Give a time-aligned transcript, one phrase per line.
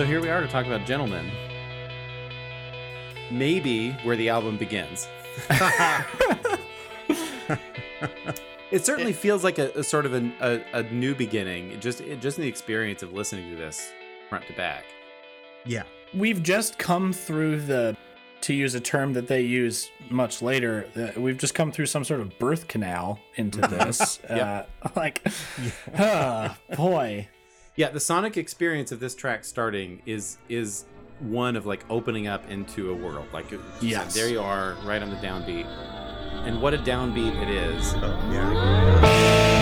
[0.00, 1.30] So here we are to talk about Gentleman.
[3.30, 5.06] Maybe where the album begins.
[8.70, 12.38] it certainly feels like a, a sort of a, a, a new beginning, just just
[12.38, 13.92] in the experience of listening to this
[14.30, 14.84] front to back.
[15.66, 15.82] Yeah.
[16.14, 17.94] We've just come through the,
[18.40, 22.04] to use a term that they use much later, uh, we've just come through some
[22.04, 24.18] sort of birth canal into this.
[24.24, 24.64] uh,
[24.96, 25.20] like,
[25.98, 27.28] ah, boy.
[27.76, 30.84] Yeah, the sonic experience of this track starting is is
[31.20, 33.26] one of like opening up into a world.
[33.32, 33.46] Like,
[33.80, 34.14] Yes.
[34.14, 35.66] there you are, right on the downbeat,
[36.46, 37.94] and what a downbeat it is.
[37.96, 39.60] Oh, yeah.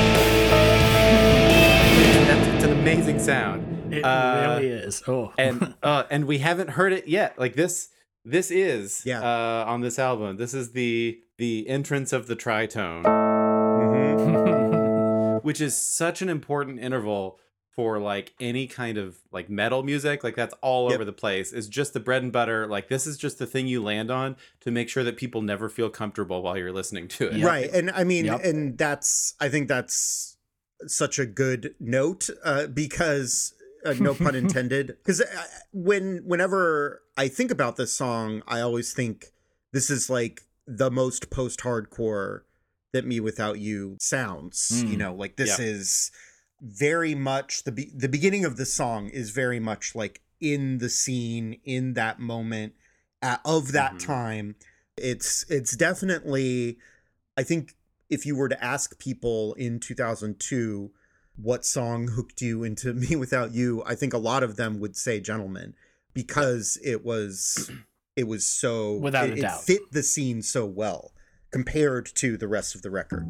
[2.28, 3.92] That's, it's an amazing sound.
[3.92, 5.02] It Uh, really is.
[5.08, 5.32] Oh.
[5.38, 7.38] and uh, and we haven't heard it yet.
[7.38, 7.88] Like this,
[8.24, 9.20] this is Yeah.
[9.22, 10.36] uh, on this album.
[10.36, 15.42] This is the the entrance of the tritone, Mhm.
[15.44, 17.38] which is such an important interval
[17.70, 20.24] for like any kind of like metal music.
[20.24, 20.94] Like that's all Yep.
[20.96, 21.52] over the place.
[21.52, 22.66] It's just the bread and butter.
[22.66, 25.68] Like this is just the thing you land on to make sure that people never
[25.68, 27.34] feel comfortable while you're listening to it.
[27.36, 27.46] Yep.
[27.46, 27.70] Right.
[27.72, 28.44] And I mean, Yep.
[28.44, 30.36] and that's, I think that's
[30.86, 33.54] such a good note uh, because,
[33.86, 35.22] uh, no pun intended, because
[35.72, 39.26] when, whenever I think about this song, I always think
[39.72, 42.40] this is like the most post hardcore
[42.92, 44.82] that Me Without You sounds.
[44.84, 44.98] You Mm.
[44.98, 45.64] know, like this Yeah.
[45.66, 46.10] is
[46.60, 50.88] very much the be- the beginning of the song is very much like in the
[50.88, 52.72] scene in that moment
[53.22, 54.04] uh, of that Mhm.
[54.06, 54.56] time
[54.96, 56.78] it's it's definitely
[57.36, 57.74] i think
[58.10, 60.90] if you were to ask people in 2002
[61.36, 64.96] what song hooked you into me without you i think a lot of them would
[64.96, 65.74] say gentleman
[66.14, 67.70] because it was
[68.16, 69.62] it was so Without it, a it doubt.
[69.62, 71.12] fit the scene so well
[71.52, 73.28] compared to the rest of the record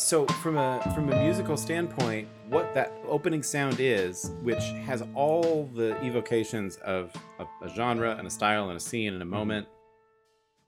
[0.00, 5.68] so from a from a musical standpoint what that opening sound is which has all
[5.74, 9.66] the evocations of a, a genre and a style and a scene and a moment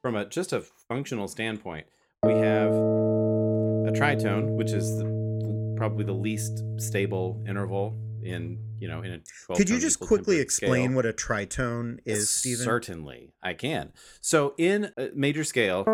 [0.02, 1.86] from a just a functional standpoint
[2.24, 9.00] we have a tritone which is the, probably the least stable interval in you know
[9.00, 10.96] in a 12 could you just quickly explain scale.
[10.96, 13.92] what a tritone is steven Certainly, I can.
[14.20, 15.84] So in a major scale,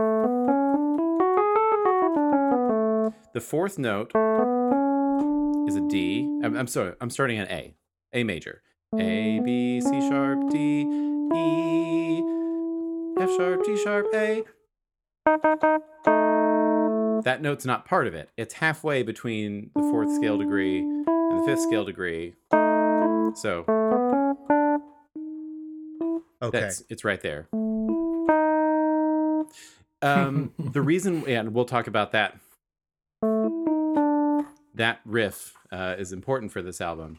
[3.34, 4.10] the fourth note
[5.68, 6.24] is a D.
[6.42, 7.74] I'm, I'm sorry, I'm starting on A,
[8.12, 8.62] A major.
[8.98, 10.80] A, B, C sharp, D,
[11.34, 12.22] E,
[13.20, 14.44] F sharp, G sharp, A.
[17.24, 18.30] That note's not part of it.
[18.36, 22.34] It's halfway between the fourth scale degree and the fifth scale degree.
[23.34, 23.64] So
[26.40, 27.48] okay that's it's right there.
[30.00, 32.38] Um, the reason, and we'll talk about that.
[34.78, 37.18] That riff uh, is important for this album.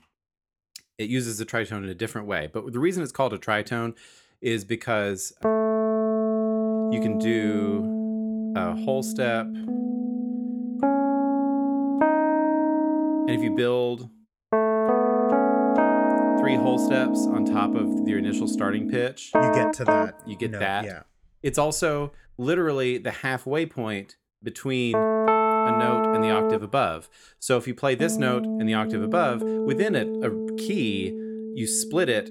[0.98, 3.96] It uses the tritone in a different way, but the reason it's called a tritone
[4.42, 9.46] is because you can do a whole step,
[13.28, 14.10] and if you build
[16.42, 20.36] three whole steps on top of your initial starting pitch, you get to that You
[20.38, 20.86] get that.
[20.86, 21.04] yeah
[21.44, 24.94] it's also literally the halfway point between
[25.70, 27.10] a note and the octave above.
[27.40, 31.10] So if you play this note and the octave above, within it, a key,
[31.56, 32.30] you split it.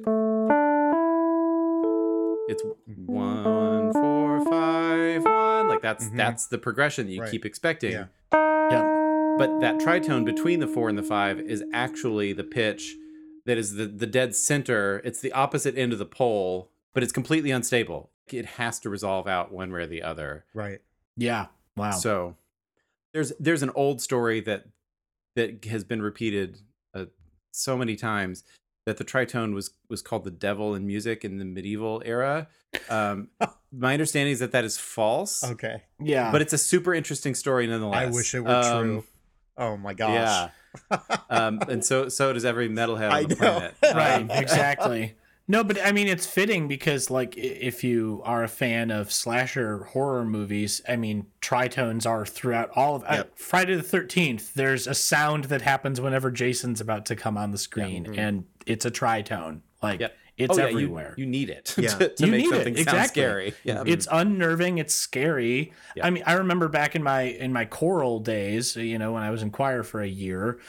[2.51, 2.63] It's
[3.07, 5.69] one, four, five, one.
[5.69, 6.17] Like that's Mhm.
[6.17, 7.31] that's the progression that you Right.
[7.31, 7.93] keep expecting.
[7.93, 8.07] Yeah.
[8.33, 9.35] yeah.
[9.39, 12.97] But that tritone between the four and the five is actually the pitch
[13.45, 15.01] that is the, the dead center.
[15.05, 18.11] It's the opposite end of the pole, but it's completely unstable.
[18.33, 20.45] It has to resolve out one way or the other.
[20.55, 20.81] right
[21.17, 21.47] Yeah.
[21.77, 21.91] Wow.
[21.93, 22.37] So
[23.13, 24.65] there's there's an old story that
[25.37, 26.59] that has been repeated
[26.95, 27.05] uh,
[27.53, 28.45] so many times
[28.87, 32.49] that the tritone was was called the devil in music in the medieval era.
[32.91, 33.29] Um,
[33.73, 36.31] my understanding is that that is false, okay yeah.
[36.33, 38.03] but it's a super interesting story nonetheless.
[38.03, 39.05] i wish it were Um, true
[39.59, 40.51] oh my gosh
[40.91, 40.99] Yeah.
[41.31, 43.37] um, and so so does every metalhead I on the know.
[43.37, 43.75] planet.
[43.95, 45.15] right Um, exactly
[45.49, 49.85] no but i mean it's fitting because like if you are a fan of slasher
[49.85, 54.95] horror movies i mean tritones are throughout all of uh, friday the 13th there's a
[54.95, 58.19] sound that happens whenever jason's about to come on the screen Mhm.
[58.19, 60.17] and it's a tritone like Yep.
[60.37, 61.89] it's oh, yeah, you- everywhere You, need it Yeah.
[61.91, 63.23] to, to You make need it, something sound exactly.
[63.23, 63.55] scary.
[63.65, 63.83] Yeah.
[63.87, 66.07] it's unnerving it's scary Yeah.
[66.07, 69.31] i mean i remember back in my in my choral days you know when i
[69.31, 70.61] was in choir for a year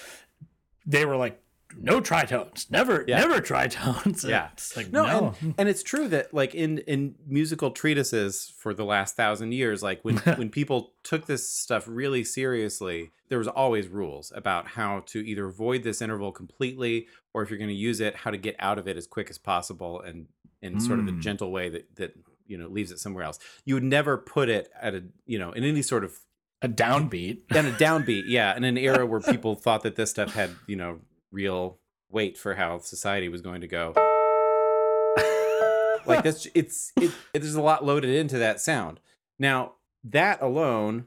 [0.86, 1.42] they were like
[1.78, 3.20] no tritones, never, Yeah.
[3.20, 4.24] never tritones.
[4.30, 4.50] Yeah.
[4.54, 5.36] It's like, No, no.
[5.42, 9.84] And, and it's true that like in in musical treatises for the last thousand years,
[9.84, 15.02] like when when people took this stuff really seriously, there was always rules about how
[15.08, 18.38] to either avoid this interval completely, or if you're going to use it, how to
[18.38, 20.28] get out of it as quick as possible, and
[20.62, 21.22] in sort of a Mm.
[21.22, 22.14] gentle way that that
[22.48, 23.38] you know leaves it somewhere else.
[23.66, 26.18] You would never put it at a you know in any sort of
[26.62, 27.44] a downbeat.
[27.52, 30.76] and a downbeat, yeah, in an era where people thought that this stuff had, you
[30.76, 31.00] know,
[31.32, 31.80] real
[32.10, 33.94] weight for how society was going to go.
[36.06, 39.00] like that's it's it, it there's a lot loaded into that sound.
[39.38, 39.74] Now,
[40.04, 41.06] that alone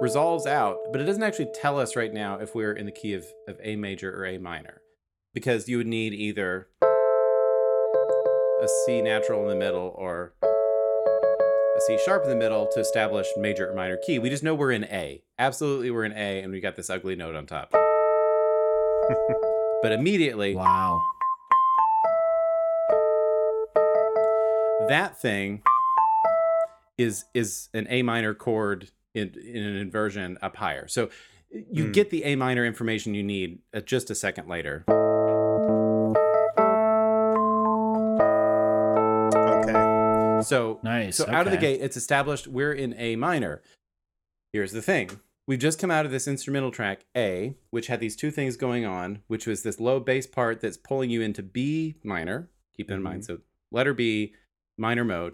[0.00, 3.14] resolves out, but it doesn't actually tell us right now if we're in the key
[3.14, 4.82] of, of A major or A minor.
[5.34, 6.68] Because you would need either
[8.60, 10.32] a C natural in the middle or
[11.78, 14.18] a C sharp in the middle to establish major or minor key.
[14.18, 15.22] We just know we're in A.
[15.38, 17.70] Absolutely, we're in A, and we got this ugly note on top.
[19.82, 21.00] but immediately, Wow.
[24.88, 25.62] that thing
[26.96, 30.88] is is an A minor chord in in an inversion up higher.
[30.88, 31.10] So
[31.50, 31.92] you Hmm.
[31.92, 34.84] get the A minor information you need uh, just a second later.
[40.42, 41.16] So Nice.
[41.16, 43.62] So out of the gate, it's established we're in A minor.
[44.52, 45.10] Here's the thing.
[45.46, 48.84] We've just come out of this instrumental track A, which had these two things going
[48.84, 52.50] on, which was this low bass part that's pulling you into B minor.
[52.76, 53.22] Keep that in mind.
[53.22, 53.34] Mm-hmm.
[53.36, 53.40] So
[53.72, 54.34] letter B,
[54.76, 55.32] minor mode.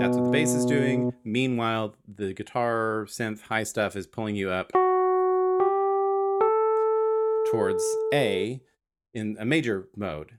[0.00, 1.12] That's what the bass is doing.
[1.24, 4.70] Meanwhile, the guitar, synth, high stuff is pulling you up
[7.50, 8.60] towards A
[9.12, 10.38] in a major mode.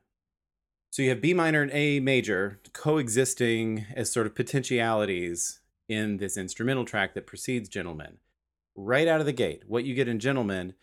[0.92, 6.36] So you have B minor and A major coexisting as sort of potentialities in this
[6.38, 8.18] instrumental track that precedes Gentleman.
[8.76, 10.74] Right out of the gate, what you get in Gentleman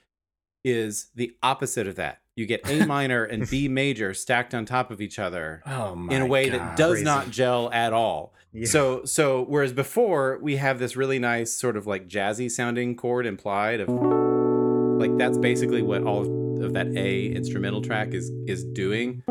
[0.65, 2.21] is the opposite of that.
[2.37, 6.23] You get A minor and B major stacked on top of each other Oh in
[6.23, 7.05] a way that does Crazy.
[7.05, 8.33] not gel at all.
[8.53, 8.67] Yeah.
[8.67, 13.27] So so whereas before we have this really nice sort of like jazzy sounding chord
[13.27, 16.23] implied of like that's basically what all
[16.63, 19.23] of that A instrumental track is is doing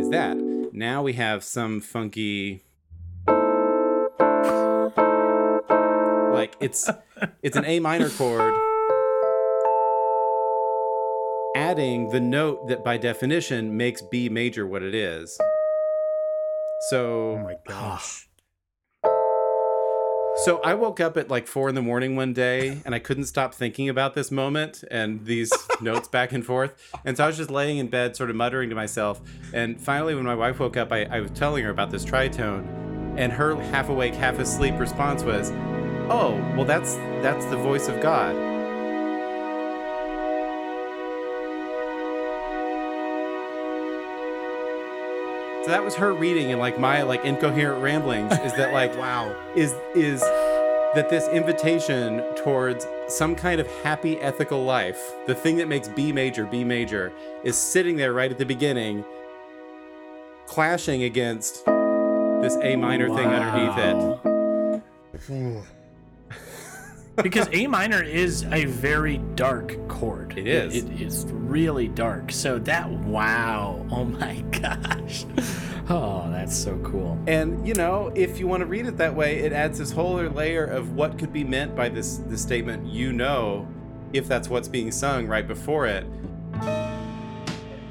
[0.00, 0.36] is that.
[0.72, 2.62] Now we have some funky
[6.32, 6.88] like it's
[7.42, 8.54] it's an A minor chord
[11.54, 15.38] adding the note that by definition makes B major what it is.
[16.88, 18.29] So Oh my gosh.
[20.44, 23.24] So I woke up at like four in the morning one day and I couldn't
[23.24, 26.74] stop thinking about this moment and these notes back and forth.
[27.04, 29.20] And so I was just laying in bed, sort of muttering to myself.
[29.52, 32.66] And finally, when my wife woke up, I, I was telling her about this tritone.
[33.16, 35.50] And her half awake, half asleep response was,
[36.12, 38.49] Oh, well, that's that's the voice of God.
[45.64, 49.36] So that was her reading and like my like incoherent ramblings is that like Wow.
[49.54, 50.20] is is
[50.94, 56.12] that this invitation towards some kind of happy ethical life, the thing that makes B
[56.12, 57.12] major B major,
[57.44, 59.04] is sitting there right at the beginning,
[60.46, 65.22] clashing against this A minor thing underneath it.
[65.26, 65.58] Hmm.
[67.20, 67.26] Wow.
[67.26, 67.30] Ooh.
[67.30, 70.34] because A minor is a very dark chord.
[70.36, 70.76] It is.
[70.76, 72.32] It is really dark.
[72.32, 73.86] So that wow.
[73.90, 75.24] Oh my gosh.
[75.88, 77.18] Oh, that's so cool.
[77.26, 80.14] And you know, if you want to read it that way, it adds this whole
[80.14, 82.86] other layer of what could be meant by this this statement.
[82.86, 83.66] You know,
[84.12, 86.06] if that's what's being sung right before it.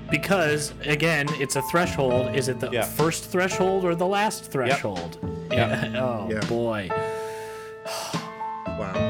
[0.09, 2.33] Because again, it's a threshold.
[2.35, 2.81] Is it the Yeah.
[2.83, 5.19] first threshold or the last threshold?
[5.51, 5.91] Yep.
[5.95, 6.39] oh Yeah.
[6.47, 6.89] boy.
[8.79, 9.08] Wow.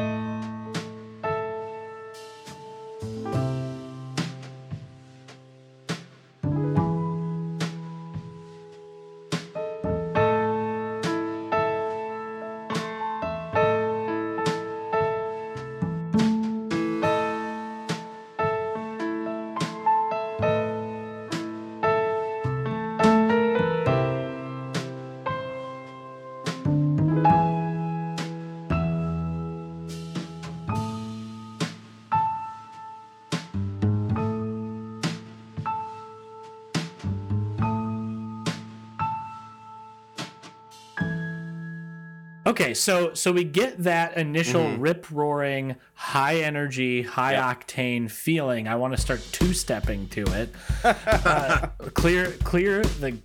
[42.59, 44.81] Okay, so so we get that initial Mm-hmm.
[44.81, 47.43] rip roaring, high energy, high Yep.
[47.67, 48.67] octane feeling.
[48.67, 50.49] I want to start two stepping to it.
[50.83, 53.17] uh, clear clear the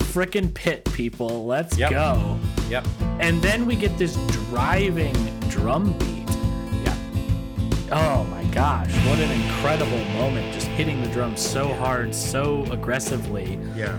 [0.00, 1.46] frickin' pit, people.
[1.46, 1.90] Let's Yep.
[1.92, 2.38] go.
[2.68, 2.84] Yep.
[3.20, 4.16] And then we get this
[4.48, 5.14] driving
[5.48, 6.28] drum beat.
[6.82, 6.96] Yeah.
[7.92, 10.52] Oh my gosh, what an incredible moment.
[10.52, 13.96] Just hitting the drums so hard, so aggressively, Yeah.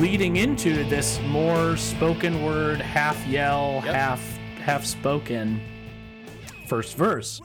[0.00, 3.94] Leading into this more spoken word, half yell, Yep.
[3.94, 5.60] half half spoken
[6.66, 7.40] first verse.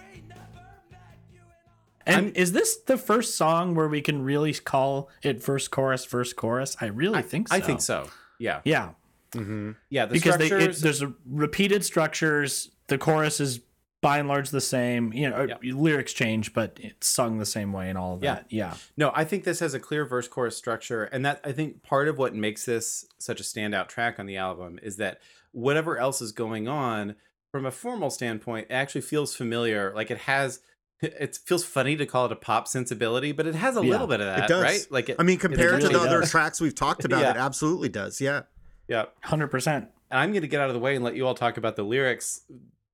[2.05, 6.05] And I'm- is this the first song where we can really call it verse chorus
[6.05, 6.77] verse chorus?
[6.79, 7.55] I really think so.
[7.55, 8.09] I think so.
[8.37, 8.61] Yeah.
[8.63, 8.89] Yeah.
[9.31, 9.71] Mm-hmm.
[9.89, 10.05] Yeah.
[10.05, 12.69] The because they, it, there's a repeated structures.
[12.87, 13.59] The chorus is
[14.05, 15.11] by and large the same.
[15.13, 15.55] You know, Yeah.
[15.55, 18.45] Uh, lyrics change, but it's sung the same way and all of that.
[18.49, 18.67] Yeah.
[18.67, 18.77] yeah.
[18.95, 22.07] No, I think this has a clear verse chorus structure, and that I think part
[22.07, 25.19] of what makes this such a standout track on the album is that
[25.51, 27.15] whatever else is going on,
[27.51, 29.91] from a formal standpoint, it actually feels familiar.
[29.95, 30.59] Like it has,
[31.01, 34.07] it feels funny to call it a pop sensibility, but it has a Yeah, little
[34.07, 34.61] bit of that, it does.
[34.63, 34.87] right?
[34.91, 37.31] Like it, I mean, compared to really the other tracks we've talked about, Yeah.
[37.31, 38.21] it absolutely does.
[38.21, 38.41] Yeah.
[38.87, 39.05] yeah.
[39.23, 39.87] Hundred percent.
[40.11, 41.75] And I'm going to get out of the way and let you all talk about
[41.75, 42.41] the lyrics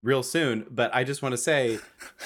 [0.03, 0.65] real soon.
[0.69, 1.79] But I just want to say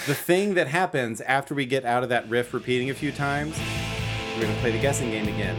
[0.07, 3.57] the thing that happens after we get out of that riff repeating a few times,
[4.35, 5.55] we're going to play the guessing game again.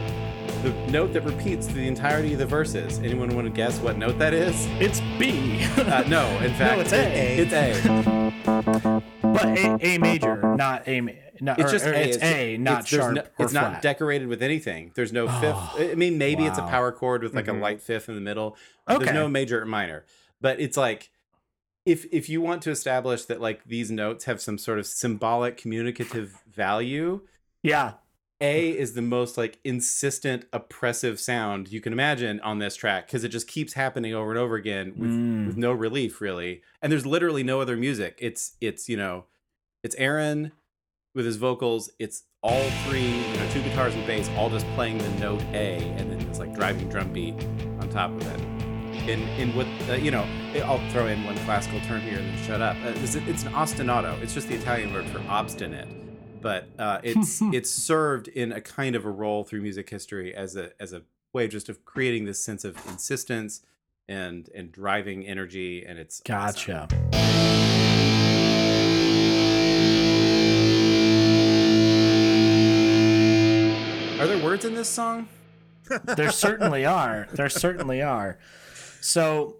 [0.63, 2.97] The note that repeats through the entirety of the verses.
[2.99, 4.65] Anyone want to guess what note that is?
[4.79, 7.37] It's B, Uh, no, in fact, it's A.
[7.37, 9.11] It's A.
[9.21, 11.01] but A, A major, not A.
[11.01, 12.09] ma- Not, It's just or A.
[12.09, 13.81] It's A, not it's, sharp no- or it's not flat.
[13.83, 14.91] decorated with anything.
[14.95, 15.55] There's no fifth.
[15.91, 17.57] I mean, maybe it's a power chord with like Mhm.
[17.57, 18.57] a light fifth in the middle.
[18.89, 19.05] Okay.
[19.05, 20.05] There's no major or minor.
[20.41, 21.11] But it's like
[21.87, 25.55] if if you want to establish that like these notes have some sort of symbolic
[25.57, 27.21] communicative value,
[27.63, 27.93] yeah.
[28.39, 33.23] A is the most like insistent oppressive sound you can imagine on this track because
[33.23, 35.47] it just keeps happening over and over again with, Mm.
[35.47, 36.61] with no relief really.
[36.81, 38.19] And there's literally no other music.
[38.21, 39.25] It's it's you know,
[39.83, 40.51] it's Aaron
[41.15, 41.89] with his vocals.
[41.97, 45.77] It's all three, you know, two guitars and bass, all just playing the note A,
[45.97, 47.33] and then it's like driving drum beat
[47.81, 48.46] on top of it.
[49.07, 50.27] In in what uh, you know,
[50.65, 52.75] I'll throw in one classical term here and then shut up.
[52.83, 54.21] Uh, it's, it's an ostinato.
[54.21, 55.87] It's just the Italian word for obstinate,
[56.41, 60.57] but uh, it's it's served in a kind of a role through music history as
[60.57, 63.61] a as a way just of creating this sense of insistence
[64.09, 66.87] and and driving energy, and it's awesome.
[66.87, 67.87] Gotcha.
[74.19, 75.29] Are there words in this song?
[76.03, 77.29] there certainly are.
[77.31, 78.37] There certainly are.
[79.01, 79.57] So,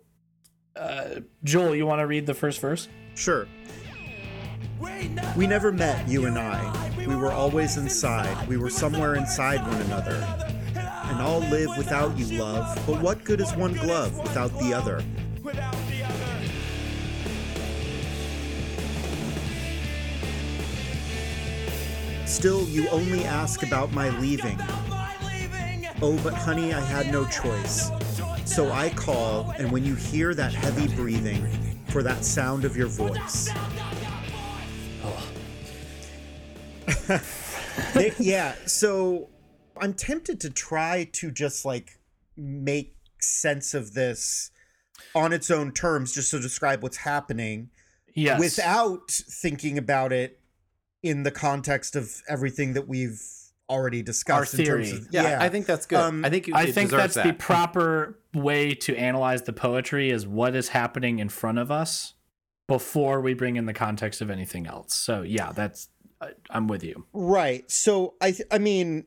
[0.76, 2.88] uh, Joel, you want to read the first verse?
[3.16, 3.48] Sure.
[5.36, 6.92] We never met, you and I.
[6.98, 8.48] We were always inside.
[8.48, 10.16] We were somewhere inside one another.
[10.76, 12.78] And all live without you, love.
[12.86, 15.02] But what good is one glove without the other?
[15.48, 16.26] without the other?
[22.26, 24.60] Still, you only ask about my leaving.
[26.02, 27.90] Oh, but honey, I had no choice.
[28.48, 31.46] So I call, and when you hear that heavy breathing,
[31.90, 33.50] for that sound of your voice.
[35.04, 35.30] Oh.
[37.94, 39.30] They- yeah, so
[39.80, 42.00] I'm tempted to try to just like
[42.36, 44.50] make sense of this
[45.14, 47.70] on its own terms, just to describe what's happening
[48.16, 48.40] Yes.
[48.40, 50.40] without thinking about it
[51.04, 53.22] in the context of everything that we've
[53.70, 55.00] already discussed in terms theory.
[55.00, 56.00] of Yeah, I think that's good.
[56.00, 60.10] Um, I think it, I think deserves that's the proper way to analyze the poetry
[60.10, 62.14] is what is happening in front of us
[62.68, 64.94] before we bring in the context of anything else.
[64.94, 65.90] So yeah, that's
[66.22, 67.06] I, I'm with you.
[67.14, 67.70] Right.
[67.72, 69.06] So I th- I mean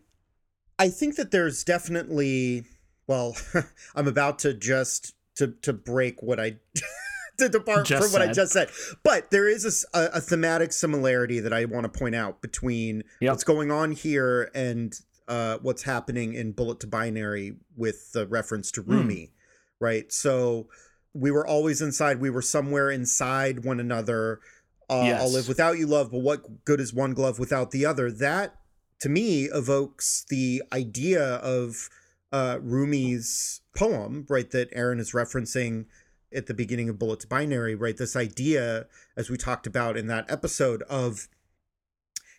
[0.78, 2.64] I think that there's definitely
[3.06, 3.36] well
[3.94, 6.56] I'm about to just to to break what I
[7.40, 8.70] to depart Just from what I just said.
[9.02, 13.32] But there is a thematic similarity that I want to point out between Yep.
[13.32, 14.94] what's going on here and
[15.28, 19.32] uh, what's happening in Bullet to Binary with the reference to Rumi,
[19.80, 20.12] right?
[20.12, 20.68] So
[21.14, 22.20] we were always inside.
[22.20, 24.40] We were somewhere inside one another.
[24.88, 26.10] Uh, I'll live without you, love.
[26.10, 28.10] But what good is one glove without the other?
[28.10, 28.56] That
[29.00, 31.88] to me evokes the idea of
[32.32, 34.50] uh, Rumi's poem, right?
[34.50, 35.86] That Aaron is referencing
[36.32, 37.96] at the beginning of Bullet to Binary, right?
[37.96, 41.28] This idea, as we talked about in that episode, of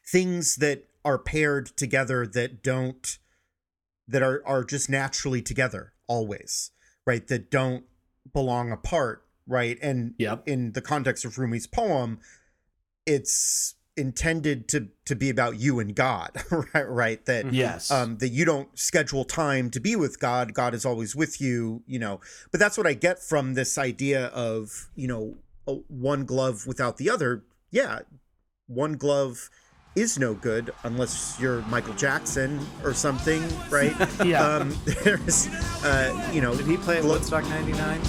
[0.08, 3.18] things that are paired together that don't
[4.08, 6.72] that are are just naturally together always,
[7.06, 7.28] right?
[7.28, 7.86] That don't
[8.34, 9.78] belong apart, right?
[9.82, 10.48] And Yep.
[10.48, 12.20] in the context of Rumi's poem,
[13.06, 16.32] it's intended to to be about you and God,
[16.74, 16.88] right?
[16.90, 17.26] Right?
[17.26, 17.92] That Yes.
[17.92, 20.54] um, that you don't schedule time to be with God.
[20.54, 22.20] God is always with you, you know.
[22.52, 26.98] But that's what I get from this idea of, you know, a- one glove without
[26.98, 27.44] the other.
[27.70, 28.00] Yeah,
[28.68, 29.50] one glove
[29.94, 33.94] is no good unless you're Michael Jackson or something, right?
[34.26, 34.42] Yeah.
[34.46, 35.48] Um, there's,
[35.84, 38.00] uh, you know, Did he play at Woodstock '99?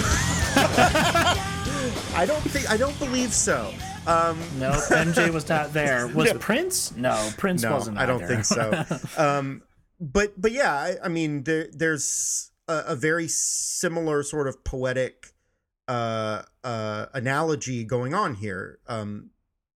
[2.14, 3.72] I don't think I don't believe so.
[4.06, 6.06] Um, No, MJ was not there.
[6.14, 6.94] Was Prince?
[6.96, 7.98] No, Prince no, wasn't.
[7.98, 8.42] I don't either.
[8.42, 8.84] think so.
[9.22, 9.62] um,
[10.00, 15.32] but but yeah, I, I mean there there's a, a very similar sort of poetic
[15.88, 19.30] uh, uh, analogy going on here um,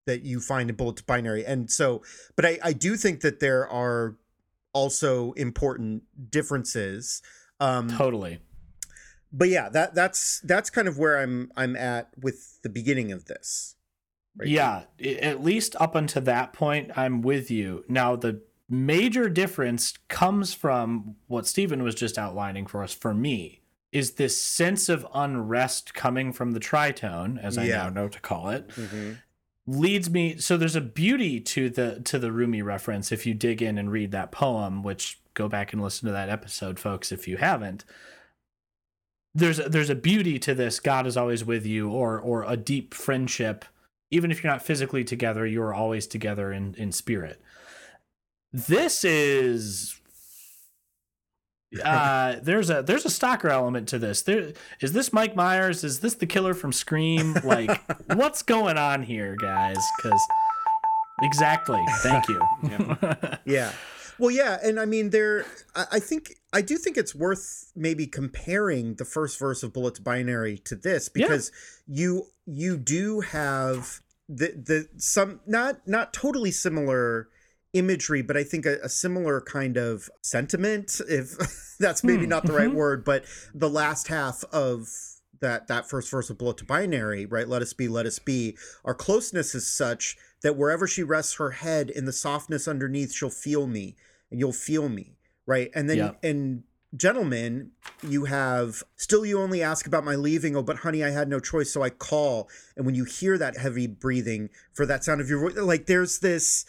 [0.06, 2.02] that you find in Bullet to Binary, and so
[2.34, 4.16] but I I do think that there are
[4.72, 7.22] also important differences.
[7.60, 8.40] Um, totally.
[9.38, 13.26] But yeah, that that's that's kind of where I'm I'm at with the beginning of
[13.26, 13.74] this.
[14.38, 14.48] right?
[14.48, 17.84] Yeah, at least up until that point, I'm with you.
[17.88, 22.92] Now, the major difference comes from what Steven was just outlining for us.
[22.94, 23.60] For me,
[23.92, 27.76] is this sense of unrest coming from the tritone, as I Yeah.
[27.84, 29.18] now know to call it, Mhm.
[29.66, 30.36] leads me.
[30.38, 33.90] So there's a beauty to the to the Rumi reference if you dig in and
[33.92, 34.82] read that poem.
[34.82, 37.84] Which go back and listen to that episode, folks, if you haven't.
[39.36, 40.80] There's a, there's a beauty to this.
[40.80, 43.64] God is always with you, or or a deep friendship
[44.10, 47.40] even if you're not physically together, you're always together in in spirit.
[48.52, 50.00] This is
[51.84, 54.22] uh there's a there's a stalker element to this.
[54.22, 55.84] There is this Mike Myers?
[55.84, 57.34] Is this the killer from Scream?
[57.44, 57.82] Like
[58.14, 59.78] what's going on here, guys?
[60.00, 60.20] Cuz
[61.22, 61.82] Exactly.
[62.00, 62.42] Thank you.
[63.46, 63.72] Yeah.
[64.18, 65.44] Well, yeah, and I mean, there.
[65.74, 70.02] I, think I do think it's worth maybe comparing the first verse of Bullet to
[70.02, 71.26] Binary to this Yeah.
[71.26, 71.52] because
[71.86, 77.28] you you do have the the some not not totally similar
[77.72, 81.36] imagery, but I think a, a similar kind of sentiment, if
[81.78, 82.74] that's maybe Hmm, not the right mhm.
[82.74, 83.24] word, but
[83.54, 84.88] the last half of
[85.40, 87.48] that that first verse of Bullet to Binary, right?
[87.48, 88.56] Let us be, let us be.
[88.84, 93.30] Our closeness is such that wherever she rests her head in the softness underneath, she'll
[93.30, 93.96] feel me
[94.30, 95.70] and you'll feel me, right?
[95.74, 96.10] And then Yeah.
[96.22, 96.62] and
[96.94, 97.72] gentleman,
[98.02, 100.56] you have still you only ask about my leaving.
[100.56, 102.48] Oh, but honey, I had no choice, so I call.
[102.76, 106.20] And when you hear that heavy breathing for that sound of your voice, like there's
[106.20, 106.64] this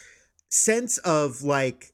[0.50, 1.92] sense of like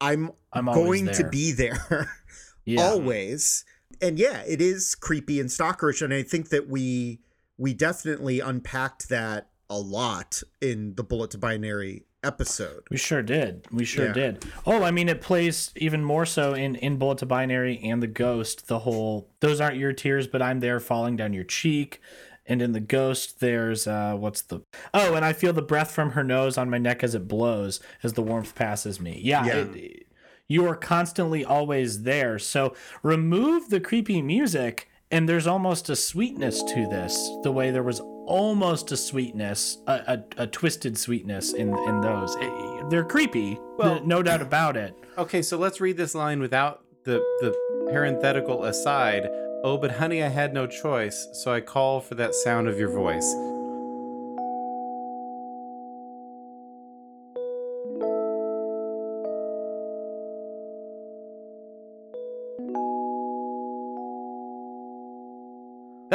[0.00, 2.10] I'm, I'm going to be there
[2.64, 2.82] Yeah.
[2.82, 3.64] always.
[4.00, 7.20] And yeah, it is creepy and stalkerish, and I think that we
[7.58, 12.82] we definitely unpacked that a lot in the bullet to binary episode.
[12.90, 13.66] We sure did.
[13.70, 14.12] We sure Yeah.
[14.12, 14.44] did.
[14.66, 18.06] Oh, I mean, it plays even more so in in Bullet to Binary and the
[18.08, 18.68] Ghost.
[18.68, 22.00] The whole those aren't your tears, but I'm there falling down your cheek.
[22.48, 24.60] And in the Ghost, there's uh, what's the
[24.94, 27.80] oh, and I feel the breath from her nose on my neck as it blows
[28.02, 29.20] as the warmth passes me.
[29.24, 29.56] Yeah, Yeah.
[29.72, 30.05] it-
[30.48, 32.38] you are constantly always there.
[32.38, 37.14] So remove the creepy music, and there's almost a sweetness to this.
[37.42, 39.92] The way there was almost a sweetness, a,
[40.38, 42.36] a, a twisted sweetness in in those.
[42.40, 44.94] Eh, They're creepy, Well- no doubt about it.
[45.18, 47.54] Okay, so let's read this line without the the
[47.90, 49.28] parenthetical aside.
[49.64, 52.90] Oh, but honey, I had no choice, so I call for that sound of your
[52.90, 53.32] voice.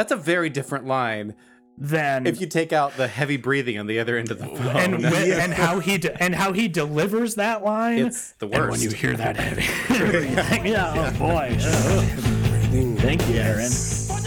[0.02, 1.36] That's a very different line
[1.78, 4.76] than if you take out the heavy breathing on the other end of the phone.
[4.76, 8.06] and when, and how he de- and how he delivers that line.
[8.06, 9.62] it's the worst and when you hear that heavy,
[10.68, 11.56] yeah, oh boy.
[13.00, 13.70] Thank you, Aaron.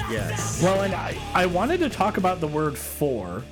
[0.10, 0.64] Yes.
[0.64, 3.44] Well, and I, I wanted to talk about the word for,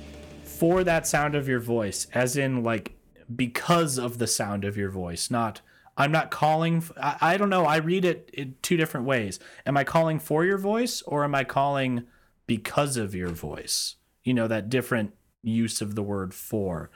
[0.44, 2.96] for that sound of your voice, as in like
[3.36, 5.60] because of the sound of your voice, not.
[5.96, 6.78] I'm not calling.
[6.78, 7.64] f- I, I don't know.
[7.64, 9.38] I read it in two different ways.
[9.66, 12.04] Am I calling for your voice or am I calling
[12.46, 13.96] because of your voice?
[14.24, 16.90] You know, that different use of the word for.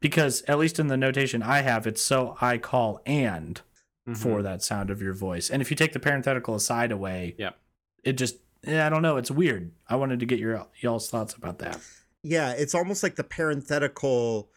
[0.00, 3.60] Because at least in the notation I have, it's so I call and
[4.08, 4.16] Mhm.
[4.16, 5.50] for that sound of your voice.
[5.50, 7.56] And if you take the parenthetical aside away, Yep.
[8.02, 8.36] it just
[8.66, 9.16] yeah, I don't know.
[9.16, 9.72] It's weird.
[9.88, 11.78] I wanted to get your y'all's thoughts about that.
[12.22, 14.50] Yeah, it's almost like the parenthetical.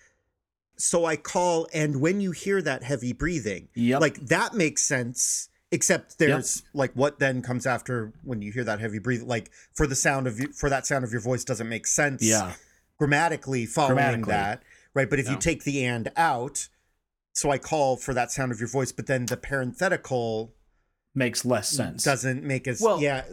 [0.78, 4.02] So I call, and when you hear that heavy breathing, Yep.
[4.02, 5.50] like that makes sense.
[5.72, 9.28] Except there's like what then comes after when you hear that heavy breathing.
[9.28, 12.22] Like for the sound of you, for that sound of your voice doesn't make sense.
[12.24, 12.54] yeah,
[13.00, 14.32] grammatically following Grammatically.
[14.34, 15.10] that, right?
[15.10, 16.70] But if you take the and out,
[17.34, 20.54] so I call for that sound of your voice, but then the parenthetical
[21.16, 22.04] makes less sense.
[22.04, 23.24] doesn't make as Well, yeah,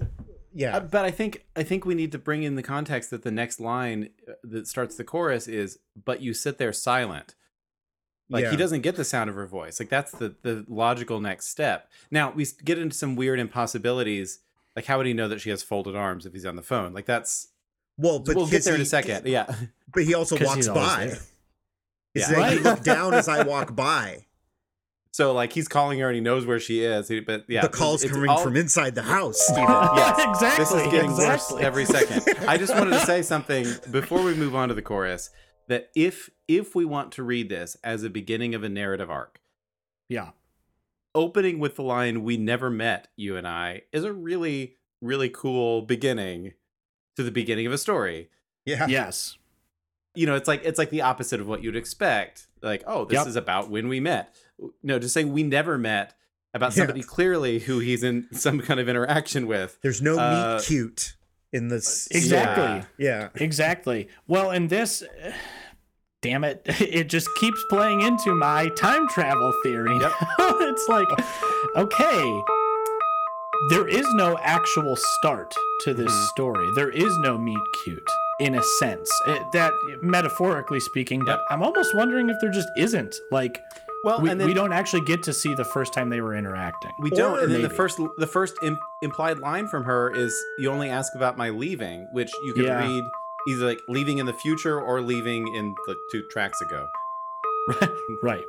[0.53, 3.23] yeah, Uh, but I think I think we need to bring in the context that
[3.23, 7.35] the next line uh, that starts the chorus is "But you sit there silent."
[8.29, 8.51] Like Yeah.
[8.53, 9.81] he doesn't get the sound of her voice.
[9.81, 11.89] Like that's the the logical next step.
[12.11, 14.41] Now we get into some weird impossibilities.
[14.77, 16.93] Like how would he know that she has folded arms if he's on the phone?
[16.93, 17.49] Like that's
[17.99, 19.27] well, but we'll get his- there in a second.
[19.27, 19.53] Yeah,
[19.93, 21.07] But he also walks by.
[22.15, 22.27] He's Yeah.
[22.29, 22.63] saying, "You Right.
[22.63, 24.27] look down as I walk by."
[25.13, 27.09] So like he's calling her and he knows where she is.
[27.09, 29.65] he- But yeah, the call's it's coming all- from inside the house, Steven.
[29.69, 30.65] Yes, exactly.
[30.65, 31.55] This is getting exactly.
[31.57, 32.49] worse every second.
[32.49, 35.31] I just wanted to say something before we move on to the chorus
[35.69, 39.41] that if if we want to read this as a beginning of a narrative arc,
[40.09, 40.31] Yeah.
[41.15, 45.83] opening with the line "We never met, you and I" is a really really cool
[45.83, 46.53] beginning
[47.17, 48.31] to the beginning of a story.
[48.65, 48.87] yeah.
[48.87, 49.37] Yes.
[50.15, 52.49] You know, it's like it's like the opposite of what you'd expect.
[52.63, 53.27] Like, oh, this Yep.
[53.29, 54.35] is about when we met.
[54.83, 56.15] No, just saying we never met
[56.55, 56.79] about Yeah.
[56.85, 59.79] somebody clearly who he's in some kind of interaction with.
[59.83, 61.15] There's no Uh, meet cute
[61.53, 62.09] in this.
[62.11, 62.89] Exactly.
[62.99, 63.21] Yeah.
[63.21, 63.29] Yeah.
[63.37, 64.09] Exactly.
[64.27, 65.03] Well, in this,
[66.23, 69.97] damn it, it just keeps playing into my time travel theory.
[69.99, 70.13] Yep.
[70.39, 71.09] it's like,
[71.77, 72.41] okay,
[73.71, 76.27] there is no actual start to this Mhm.
[76.29, 76.69] story.
[76.77, 78.09] There is no meet cute
[78.41, 79.11] in a sense.
[79.27, 81.45] It- that metaphorically speaking, but Yep.
[81.51, 83.15] I'm almost wondering if there just isn't.
[83.31, 83.63] Like,
[84.03, 86.35] Well, we, and then we don't actually get to see the first time they were
[86.35, 86.91] interacting.
[87.01, 87.39] We don't.
[87.39, 90.89] Or And then the first the first Im- implied line from her is you only
[90.89, 92.79] ask about my leaving, which you can Yeah.
[92.87, 93.05] read
[93.49, 96.87] either like leaving in the future or leaving in the two tracks ago.
[97.69, 97.91] right.
[98.23, 98.45] Right.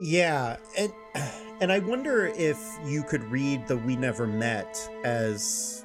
[0.00, 0.92] Yeah, and
[1.60, 5.84] and I wonder if you could read the "We never met" as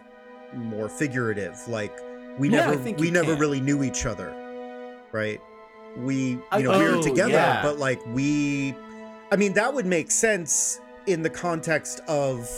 [0.54, 1.94] more figurative, like
[2.38, 3.40] we Yeah, I never think we never can.
[3.40, 4.34] really knew each other,
[5.12, 5.40] right?
[5.98, 7.62] We I- you know we Oh, were together, yeah.
[7.62, 8.76] but like we,
[9.32, 12.50] I mean that would make sense in the context of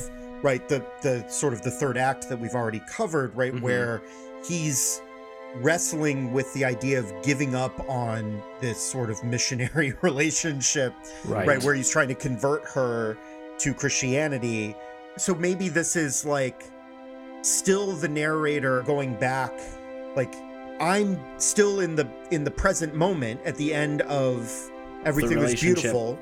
[0.43, 3.62] right the the sort of the third act that we've already covered, right, Mhm.
[3.62, 4.02] where
[4.45, 5.02] he's
[5.56, 10.93] wrestling with the idea of giving up on this sort of missionary relationship
[11.26, 11.47] Right.
[11.47, 11.63] right.
[11.63, 13.17] where he's trying to convert her
[13.60, 14.76] to christianity
[15.17, 16.63] so maybe this is like
[17.41, 19.52] still the narrator going back
[20.15, 20.36] like
[20.80, 24.52] i'm still in the in the present moment at the end of
[25.06, 26.20] everything was beautiful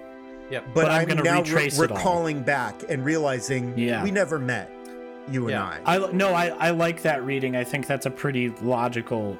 [0.51, 0.65] Yep.
[0.75, 1.97] but, But I'm i'm, now re- retrace it all.
[1.97, 4.03] recalling back and realizing Yeah.
[4.03, 4.69] we never met
[5.27, 7.55] you and i I no, I, I like that reading.
[7.55, 9.35] I think that's a pretty logical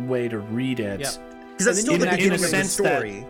[0.00, 1.00] way to read it.
[1.00, 1.10] Yeah.
[1.52, 3.26] because that's still in the a- in a beginning of the sense that- story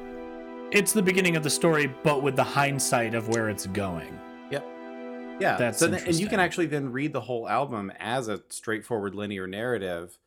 [0.72, 4.18] It's the beginning of the story, but with the hindsight of where it's going.
[4.50, 4.66] Yep.
[5.38, 5.56] Yeah.
[5.56, 9.14] That's so then, and you can actually then read the whole album as a straightforward
[9.14, 10.18] linear narrative.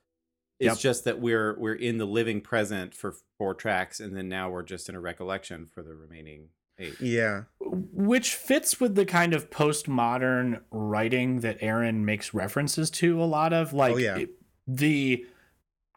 [0.60, 0.78] It's Yep.
[0.80, 4.64] just that we're we're in the living present for four tracks, and then now we're
[4.64, 7.00] just in a recollection for the remaining eight.
[7.00, 13.26] yeah Which fits with the kind of postmodern writing that Aaron makes references to a
[13.26, 13.74] lot of.
[13.74, 14.18] Oh, like Oh, yeah.
[14.18, 14.32] it-
[14.68, 15.26] the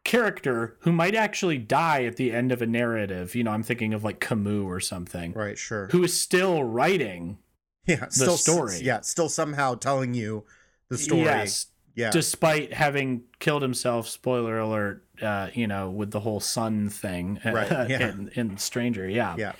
[0.04, 3.34] character who might actually die at the end of a narrative.
[3.34, 7.38] You know, I'm thinking of like Camus or something, right sure who is still writing.
[7.86, 8.78] yeah still story.
[8.82, 10.44] yeah still somehow telling you
[10.88, 16.20] the story Yes, yeah despite having killed himself spoiler alert uh you know with the
[16.20, 18.10] whole sun thing Right, yeah.
[18.10, 19.52] in, in stranger yeah yeah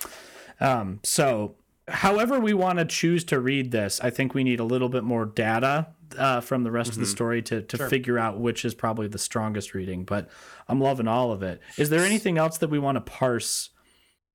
[0.59, 1.55] um so
[1.87, 5.03] however we want to choose to read this i think we need a little bit
[5.03, 7.07] more data uh, from the rest of the Mhm.
[7.07, 7.87] story to, to Sure.
[7.89, 10.29] figure out which is probably the strongest reading but
[10.67, 13.69] i'm loving all of it is there anything else that we want to parse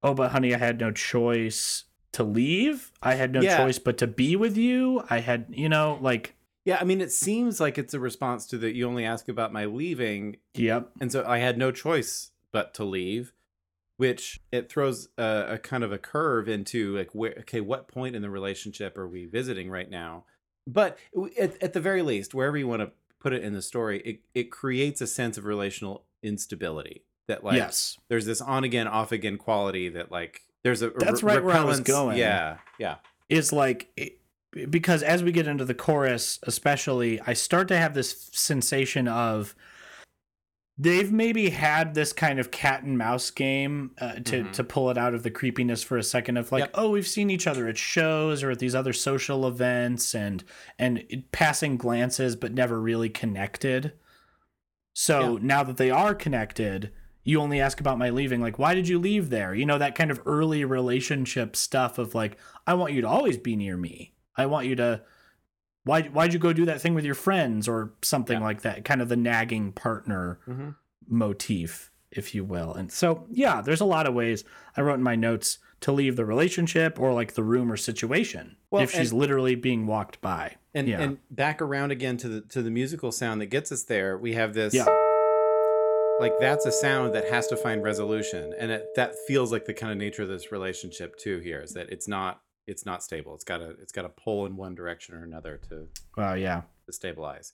[0.03, 3.59] oh but honey i had no choice to leave i had no Yeah.
[3.59, 6.35] choice but to be with you i had you know like
[6.67, 9.53] Yeah, I mean, it seems like it's a response to the you only ask about
[9.53, 13.33] my leaving, yep and so I had no choice but to leave,
[13.99, 18.17] which it throws a, a kind of a curve into like where okay, what point
[18.17, 20.25] in the relationship are we visiting right now?
[20.67, 20.99] But
[21.41, 24.21] at, at the very least, wherever you want to put it in the story, it
[24.35, 29.13] it creates a sense of relational instability that like yes there's this on again off
[29.13, 32.19] again quality that like there's a That's right where I was going.
[32.19, 32.97] Yeah, yeah,
[33.29, 34.19] is like it-
[34.71, 39.55] because as we get into the chorus especially i start to have this sensation of
[40.79, 44.53] they've maybe had this kind of cat and mouse game uh, to Mhm.
[44.53, 46.71] to pull it out of the creepiness for a second of like Yep.
[46.75, 50.45] oh we've seen each other at shows or at these other social events and
[50.79, 53.93] and passing glances but never really connected
[54.93, 55.39] so Yeah.
[55.43, 56.93] now that they are connected
[57.25, 59.95] you only ask about my leaving like why did you leave there you know that
[59.95, 64.13] kind of early relationship stuff of like i want you to always be near me
[64.37, 65.01] i want you to
[65.85, 68.45] why why'd you go do that thing with your friends or something Yeah.
[68.45, 70.71] like that kind of the nagging partner hmm
[71.09, 74.43] motif if you will and so yeah there's a lot of ways
[74.77, 78.57] i wrote in my notes to leave the relationship or like the room or situation
[78.73, 81.01] Well, if she's and- literally being walked by and Yeah.
[81.01, 84.19] and back around again to the to the musical sound that gets us there.
[84.19, 84.75] We have this.
[84.75, 84.87] Yeah.
[86.19, 89.75] like that's a sound that has to find resolution and it, that feels like the
[89.75, 93.35] kind of nature of this relationship too here is that it's not it's not stable
[93.35, 96.63] it's got to it's got to pull in one direction or another to, wow yeah
[96.87, 97.53] to stabilize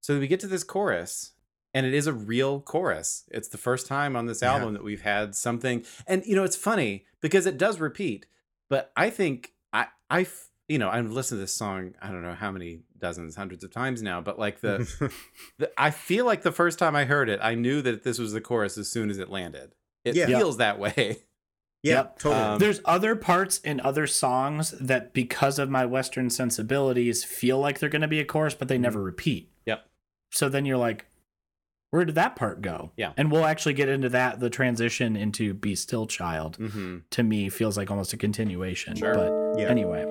[0.00, 1.32] so we get to this chorus
[1.72, 4.52] and it is a real chorus it's the first time on this Yeah.
[4.54, 8.26] album that we've had something and you know it's funny because it does repeat
[8.70, 10.26] but I think I I
[10.68, 13.70] you know I've listened to this song I don't know how many dozens hundreds of
[13.70, 14.88] times now, but like the,
[15.58, 18.32] the I feel like the first time I heard it, I knew that this was
[18.32, 19.74] the chorus as soon as it landed.
[20.06, 20.24] It Yeah.
[20.26, 21.18] feels that way.
[21.84, 22.18] Yeah, Yep.
[22.18, 22.42] totally.
[22.42, 27.78] Um, There's other parts in other songs that, because of my Western sensibilities, feel like
[27.78, 29.52] they're going to be a chorus, but they never repeat.
[29.66, 29.86] Yep.
[30.32, 31.06] So then you're like,
[31.90, 32.90] where did that part go?
[32.96, 33.12] Yeah.
[33.16, 34.40] And we'll actually get into that.
[34.40, 36.96] The transition into Be Still Child Mm-hmm.
[37.10, 38.96] to me feels like almost a continuation.
[38.96, 39.14] Sure.
[39.14, 39.68] But Yeah.
[39.68, 40.04] anyway.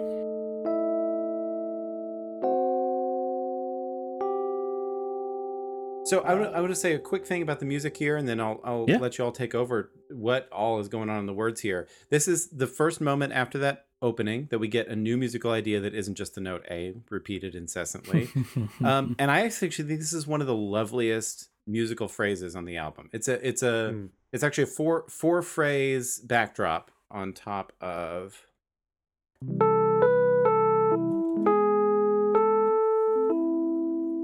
[6.13, 8.39] So I want I would say a quick thing about the music here, and then
[8.39, 8.99] I'll I'll Yeah.
[8.99, 11.88] let you all take over what all is going on in the words here.
[12.12, 15.80] This is the first moment after that opening that we get a new musical idea
[15.80, 18.30] that isn't just the note A repeated incessantly.
[18.84, 22.78] um, and I actually think this is one of the loveliest musical phrases on the
[22.78, 23.10] album.
[23.12, 24.10] It's a it's a Mm.
[24.32, 28.45] it's actually a four four phrase backdrop on top of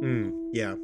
[0.01, 0.75] Mm, yeah.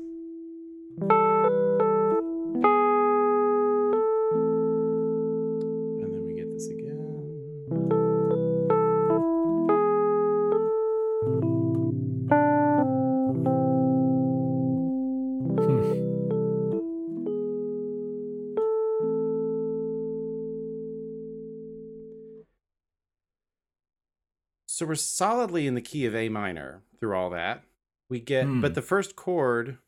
[24.86, 27.64] So we're solidly in the key of A minor through all that.
[28.08, 28.62] We get, Hmm.
[28.62, 29.80] but the first chord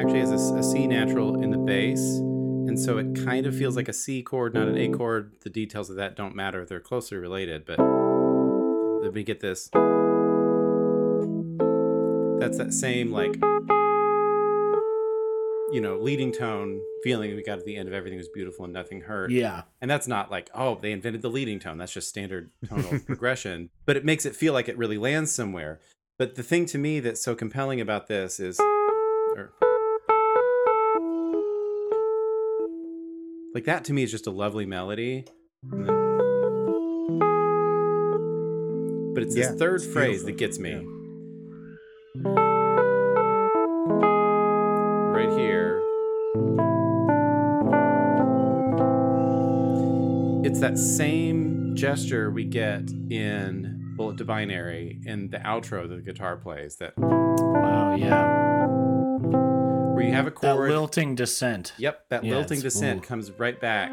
[0.00, 3.76] actually has a a, C natural in the bass, and so it kind of feels
[3.76, 5.32] like a C chord, not an A chord.
[5.42, 7.66] The details of that don't matter; they're closely related.
[7.66, 9.68] But then we get this.
[12.40, 13.36] That's that same like,
[15.72, 18.72] you know, leading tone feeling we got at the end of everything was beautiful and
[18.74, 19.30] nothing hurt.
[19.32, 19.62] yeah.
[19.80, 21.76] And that's not like, oh, they invented the leading tone.
[21.78, 23.70] That's just standard tonal progression.
[23.84, 25.80] But it makes it feel like it really lands somewhere.
[26.18, 29.52] But the thing to me that's so compelling about this is, or,
[33.54, 35.24] like that to me is just a lovely melody.
[35.62, 35.86] Then-
[39.14, 40.72] but it's Yeah, this third it's phrase that gets me.
[40.72, 40.82] Yeah.
[50.56, 56.00] It's that same gesture we get in Bullet to Binary in the outro that the
[56.00, 57.94] guitar plays that Wow.
[57.94, 58.66] Yeah.
[59.92, 60.70] where you have a chord.
[60.70, 61.74] That lilting descent.
[61.76, 63.06] Yep, that Yeah, lilting descent ooh.
[63.06, 63.90] comes right back.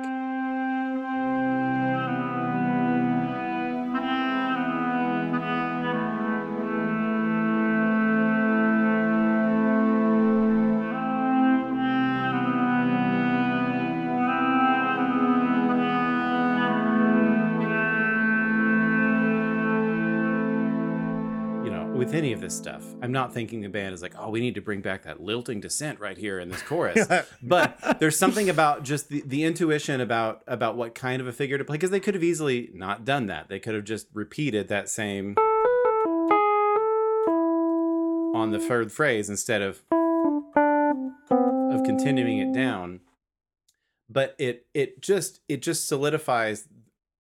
[23.04, 25.60] I'm not thinking the band is like, oh, we need to bring back that lilting
[25.60, 27.06] descent right here in this chorus.
[27.44, 31.58] but there's something about just the, the intuition about about what kind of a figure
[31.58, 33.50] to play because they could have easily not done that.
[33.50, 35.36] They could have just repeated that same
[38.34, 43.02] on the third phrase instead of of continuing it down.
[44.10, 46.70] But it it just it just solidifies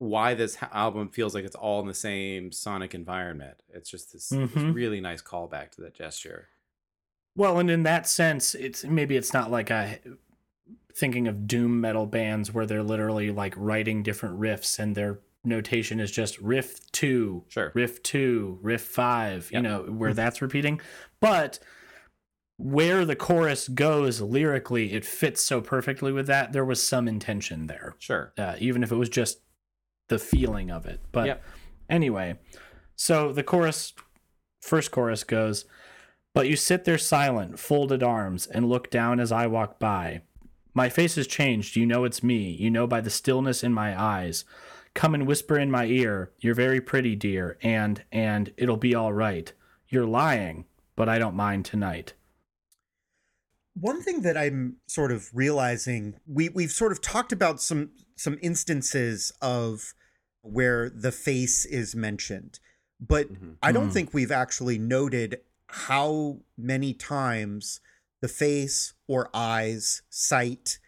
[0.04, 3.64] why this album feels like it's all in the same sonic environment.
[3.70, 4.74] It's just this, this Mhm.
[4.74, 6.50] really nice callback to that gesture.
[7.36, 10.00] Well, and in that sense, it's maybe it's not like a
[10.94, 16.00] thinking of doom metal bands where they're literally like writing different riffs and their notation
[16.00, 17.72] is just riff two, Sure.
[17.74, 20.80] riff two, riff five, you know, where that's repeating.
[21.20, 21.60] But
[22.58, 26.54] where the chorus goes lyrically, it fits so perfectly with that.
[26.54, 28.32] There was some intention there, Sure.
[28.38, 29.40] uh, even if it was just
[30.08, 31.00] the feeling of it.
[31.12, 31.44] But Yep.
[31.90, 32.40] anyway,
[32.96, 33.94] so the chorus,
[34.62, 35.66] first chorus goes,
[36.34, 40.24] But you sit there silent, folded arms, and look down as I walk by.
[40.74, 41.76] My face has changed.
[41.76, 42.50] You know it's me.
[42.50, 44.44] You know by the stillness in my eyes.
[44.96, 49.14] Come and whisper in my ear, You're very pretty, dear, and, and it'll be all
[49.14, 49.54] right.
[49.90, 52.14] You're lying, but I don't mind tonight.
[53.76, 58.38] One thing that I'm sort of realizing, we we've sort of talked about some some
[58.42, 59.94] instances of
[60.42, 62.60] where the face is mentioned,
[63.00, 63.58] but Mhm.
[63.62, 63.94] I don't Hmm.
[63.94, 67.80] think we've actually noted how many times
[68.22, 70.80] the face or eyes sight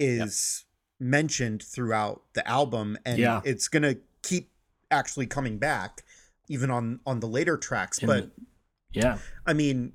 [0.00, 0.64] is
[0.98, 3.40] mentioned throughout the album and Yeah.
[3.44, 4.50] it's going to keep
[4.90, 6.02] actually coming back
[6.48, 8.30] even on on the later tracks In but
[8.92, 9.18] Yeah.
[9.46, 9.92] I mean,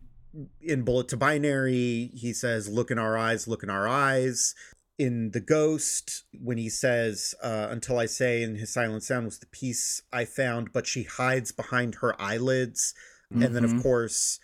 [0.62, 4.56] in Bullet to Binary, he says, "Look in our eyes, look in our eyes."
[5.00, 9.40] In the ghost when he says uh, until i say in his silent sound was
[9.40, 12.94] the peace i found but she hides behind her eyelids
[13.32, 13.82] and then of Mhm.
[13.82, 14.40] course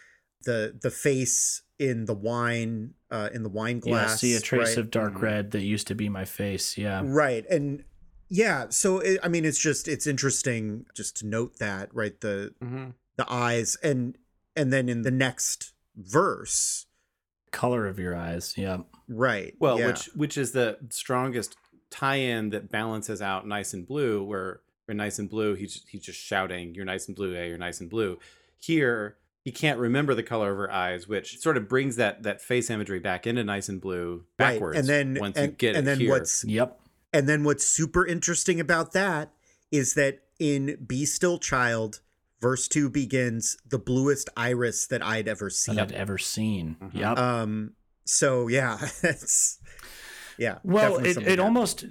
[0.45, 4.39] the the face in the wine uh, in the wine glass Yeah, glass see a
[4.39, 4.77] trace right?
[4.77, 5.21] of dark Mhm.
[5.21, 6.77] red that used to be my face.
[6.77, 7.01] Yeah.
[7.03, 7.83] right and
[8.29, 12.53] yeah so it, i mean it's just it's interesting just to note that right the
[12.63, 12.91] Mm-hmm.
[13.17, 14.17] the eyes and
[14.55, 16.85] and then in the next verse
[17.51, 18.53] Color of your eyes.
[18.57, 18.79] Yeah.
[19.07, 19.87] Right Well, yeah.
[19.87, 21.55] which which is the strongest
[21.89, 26.19] tie-in that balances out Nice and Blue, where where Nice and Blue he's he's just
[26.19, 27.45] shouting, "You're nice and blue, eh?
[27.45, 28.19] You're nice and blue."
[28.59, 32.41] Here he can't remember the color of her eyes, which sort of brings that that
[32.41, 34.39] face imagery back into Nice and Blue backwards.
[34.39, 34.77] Right, backwards.
[34.79, 36.09] and then once and, you get and it then here.
[36.09, 36.79] what's Yep.
[37.13, 39.31] and then what's super interesting about that
[39.71, 42.01] is that in Be Still Child,
[42.41, 45.77] verse two begins the bluest iris that I'd ever seen.
[45.79, 46.75] I'd ever seen.
[46.81, 46.93] Mhm.
[46.95, 47.17] Yep.
[47.19, 47.73] Um.
[48.05, 49.59] So yeah, it's
[50.37, 50.59] yeah.
[50.63, 51.85] Well, it, it almost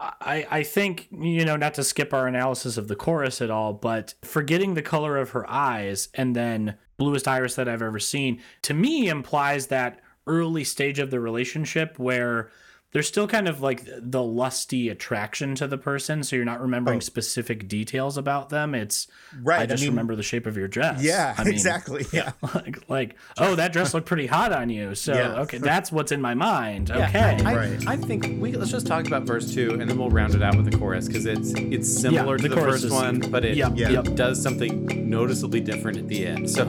[0.00, 3.72] I I think, you know, not to skip our analysis of the chorus at all,
[3.72, 8.40] but forgetting the color of her eyes and then bluest iris that I've ever seen,
[8.62, 12.50] to me implies that early stage of the relationship where
[12.92, 16.96] there's still kind of like the lusty attraction to the person, so you're not remembering
[16.96, 17.00] Oh.
[17.00, 18.74] specific details about them.
[18.74, 19.06] It's
[19.42, 19.60] right.
[19.60, 21.02] I just mean, remember the shape of your dress.
[21.02, 22.06] Yeah, I mean, exactly.
[22.12, 22.32] Yeah.
[22.54, 24.94] Like, like, oh, that dress looked pretty hot on you.
[24.94, 25.40] So, Yeah.
[25.42, 26.88] okay, that's what's in my mind.
[26.88, 27.38] Yeah, Okay.
[27.44, 27.86] I, Right.
[27.86, 30.56] I think we let's just talk about verse two, and then we'll round it out
[30.56, 33.44] with the chorus because it's it's similar the to the chorus first is- one, but
[33.44, 33.90] it, Yep, Yeah.
[33.90, 34.14] yep.
[34.14, 36.48] does something noticeably different at the end.
[36.50, 36.64] So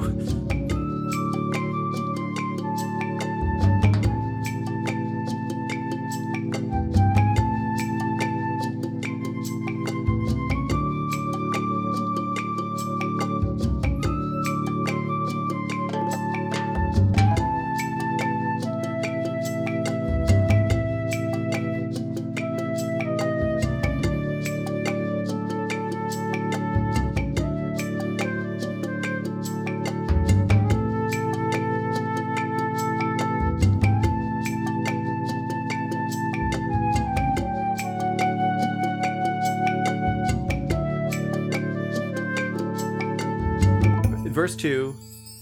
[44.49, 44.95] verse two,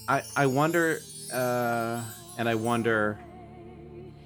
[0.07, 0.99] I I wonder,
[1.33, 2.03] uh,
[2.37, 3.19] and I wonder.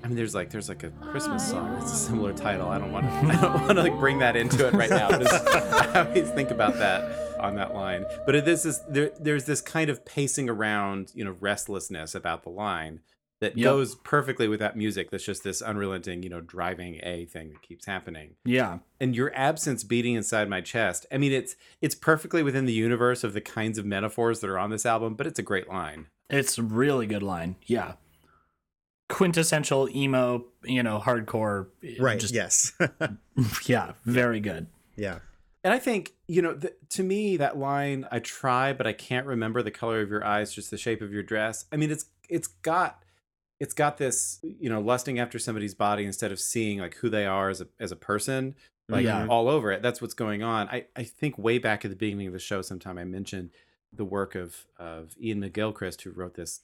[0.03, 2.67] I mean, there's like there's like a Christmas song that's a similar title.
[2.69, 5.09] I don't want to I don't want to like bring that into it right now.
[5.11, 8.05] I always think about that on that line.
[8.25, 12.41] But it is this there, there's this kind of pacing around, you know, restlessness about
[12.41, 13.01] the line
[13.41, 13.63] that Yep.
[13.65, 15.11] goes perfectly with that music.
[15.11, 18.77] That's just this unrelenting, you know, driving a thing that keeps happening yeah.
[18.99, 21.05] and your absence beating inside my chest.
[21.11, 24.57] I mean, it's it's perfectly within the universe of the kinds of metaphors that are
[24.59, 26.07] on this album, but it's a great line.
[26.29, 27.57] It's a really good line.
[27.65, 27.93] Yeah.
[29.09, 31.67] Quintessential emo, you know, hardcore.
[31.83, 32.17] Eh, right.
[32.19, 32.71] Just, yes.
[33.65, 33.91] yeah.
[34.05, 34.67] Very good.
[34.95, 35.19] yeah.
[35.63, 39.27] And I think you know, th- to me, that line, "I try, but I can't
[39.27, 42.05] remember the color of your eyes, just the shape of your dress." I mean, it's
[42.29, 43.00] it's got
[43.61, 47.25] it's got this, you know, lusting after somebody's body instead of seeing like who they
[47.25, 48.55] are as a as a person,
[48.89, 49.27] like Yeah.
[49.27, 49.81] all over it.
[49.83, 50.67] That's what's going on.
[50.67, 53.51] I I think way back at the beginning of the show, sometime I mentioned
[53.93, 56.61] the work of of Ian McGilchrist, who wrote this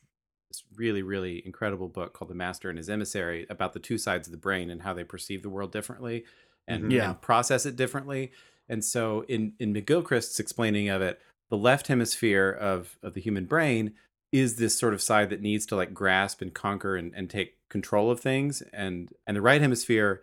[0.49, 4.27] this really really incredible book called The Master and His Emissary about the two sides
[4.27, 6.25] of the brain and how they perceive the world differently
[6.67, 6.91] and, Mhm.
[6.93, 7.09] Yeah.
[7.11, 8.31] and process it differently.
[8.67, 13.45] And so in in McGilchrist's explaining of it, the left hemisphere of of the human
[13.45, 13.93] brain
[14.31, 17.55] is this sort of side that needs to like grasp and conquer and, and take
[17.69, 20.21] control of things and and the right hemisphere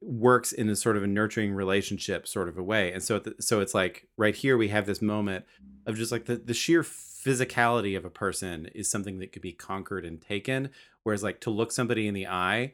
[0.00, 3.34] works in a sort of a nurturing relationship sort of a way and so the,
[3.40, 5.44] so it's like right here we have this moment
[5.86, 9.52] of just like the, the sheer physicality of a person is something that could be
[9.52, 10.70] conquered and taken
[11.04, 12.72] whereas like to look somebody in the eye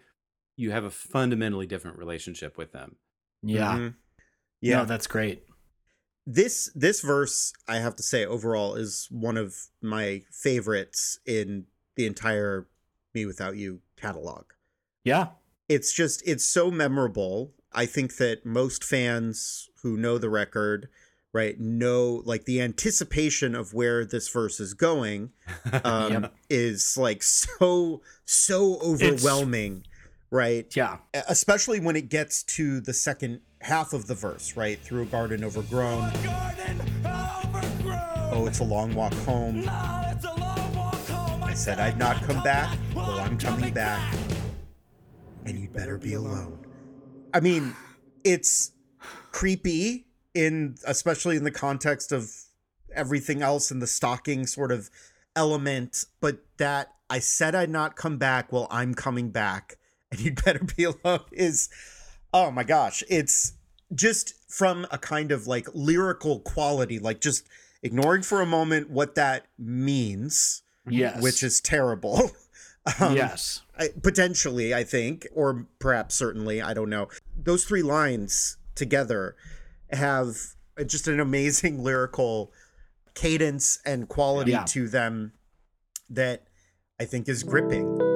[0.57, 2.97] you have a fundamentally different relationship with them
[3.43, 3.77] Yeah.
[3.77, 3.95] Mhm.
[4.63, 4.79] Yeah.
[4.79, 5.45] No, that's great.
[6.29, 12.05] This this verse i have to say overall is one of my favorites in the
[12.07, 12.67] entire
[13.15, 14.47] mewithoutYou catalog
[15.05, 15.29] Yeah.
[15.69, 20.89] it's just it's so memorable i think that most fans who know the record
[21.33, 25.31] right know like the anticipation of where this verse is going
[25.85, 26.35] um Yep.
[26.51, 29.85] is like so so overwhelming
[30.31, 30.99] right Yeah.
[31.29, 34.79] especially when it gets to the second half of the verse, right?
[34.81, 36.11] Through a garden overgrown.
[37.05, 39.65] Oh, it's a long walk home.
[39.69, 42.77] I said I'd not come back.
[42.95, 44.15] Well, I'm coming back.
[45.45, 46.59] And you'd better be alone.
[47.33, 47.75] I mean,
[48.25, 48.73] it's
[49.31, 52.31] creepy in especially in the context of
[52.95, 54.91] everything else and the stalking sort of
[55.35, 58.53] element, but that I said I'd not come back.
[58.53, 59.77] Well, I'm coming back
[60.25, 61.69] you'd better be alone is
[62.33, 63.53] oh my gosh it's
[63.95, 67.47] just from a kind of like lyrical quality like just
[67.83, 71.21] ignoring for a moment what that means Yes.
[71.21, 72.31] which is terrible
[73.01, 73.63] um, yes.
[73.79, 79.35] I, potentially i think or perhaps certainly i don't know those three lines together
[79.91, 80.37] have
[80.87, 82.53] just an amazing lyrical
[83.15, 84.65] cadence and quality Yeah.
[84.65, 85.33] to them
[86.11, 86.45] that
[87.01, 88.16] i think is gripping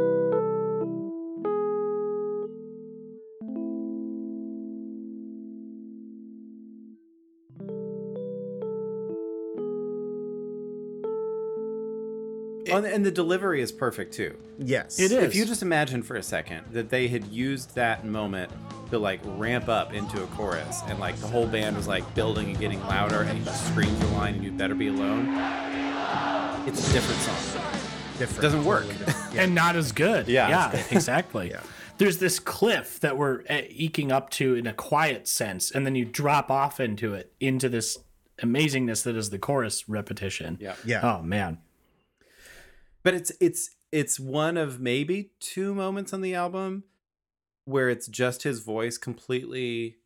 [12.85, 14.37] Oh, and the delivery is perfect too.
[14.59, 15.25] yes It is.
[15.25, 18.51] If you just imagine for a second that they had used that moment
[18.91, 22.49] to like ramp up into a chorus and like the whole band was like building
[22.49, 25.29] and getting louder and he just screams the line and you better be alone.
[26.67, 27.73] It's a different song.
[28.19, 28.87] different doesn't work.
[28.87, 29.35] Different.
[29.35, 29.43] Yeah.
[29.43, 30.29] and not as good.
[30.29, 31.51] Yeah, yeah, exactly.
[31.51, 31.61] Yeah.
[31.99, 35.95] There's this cliff that we're uh, eking up to in a quiet sense, and then
[35.95, 37.99] you drop off into it, into this
[38.43, 40.57] amazingness that is the chorus repetition.
[40.61, 40.77] Yeah.
[40.85, 41.59] yeah Oh man.
[43.03, 46.85] But it's it's it's one of maybe two moments on the album
[47.65, 49.97] where it's just his voice completely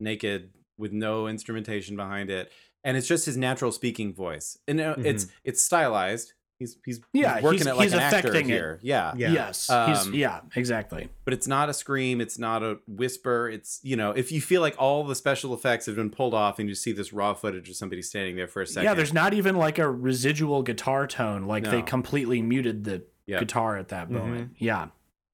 [0.00, 2.50] naked with no instrumentation behind it
[2.84, 4.58] and it's just his natural speaking voice.
[4.66, 6.34] And uh, it's it's stylized.
[6.62, 8.52] He's he's, he's Yeah, working he's- it like he's an actor affecting it.
[8.52, 8.78] here.
[8.82, 9.12] Yeah.
[9.16, 9.32] Yeah.
[9.32, 9.68] Yes.
[9.70, 10.40] Um, He's, yeah.
[10.56, 11.08] Exactly.
[11.24, 13.48] But it's not a scream, it's not a whisper.
[13.48, 16.58] It's, you know, if you feel like all the special effects have been pulled off
[16.58, 18.84] and you see this raw footage of somebody standing there for a second.
[18.84, 18.94] Yeah.
[18.94, 21.44] There's not even like a residual guitar tone.
[21.44, 23.38] Like they completely muted the Yeah.
[23.40, 24.56] guitar at that moment.
[24.58, 24.88] Yeah.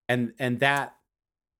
[0.09, 0.95] and and that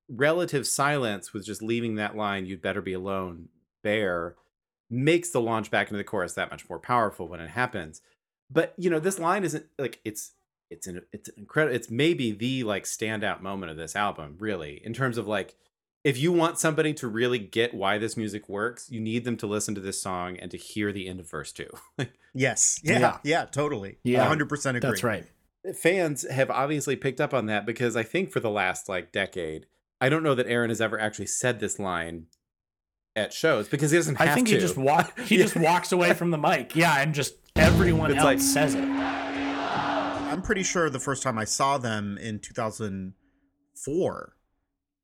[0.09, 3.49] relative silence with just leaving that line you'd better be alone
[3.83, 4.35] bare
[4.91, 8.01] makes the launch back into the chorus that much more powerful when it happens
[8.51, 10.33] but you know this line isn't like it's
[10.71, 14.93] it's an it's incredible it's maybe the like standout moment of this album really in
[14.93, 15.55] terms of like
[16.05, 19.47] if you want somebody to really get why this music works you need them to
[19.47, 21.67] listen to this song and to hear the end of verse 2
[22.35, 23.19] yes yeah Yeah.
[23.25, 24.27] yeah, totally Yeah.
[24.33, 24.43] 100%
[24.77, 25.27] agree That's right.
[25.77, 29.67] fans have obviously picked up on that because I think for the last like decade,
[30.01, 32.27] I don't know that Aaron has ever actually said this line
[33.17, 34.55] at shows because he doesn't have I think to.
[34.55, 35.19] he just walk.
[35.19, 36.77] He just walks away from the mic.
[36.77, 38.85] Yeah, and just everyone It's else like- says it.
[38.85, 44.33] i'm pretty sure the first time i saw them in 2004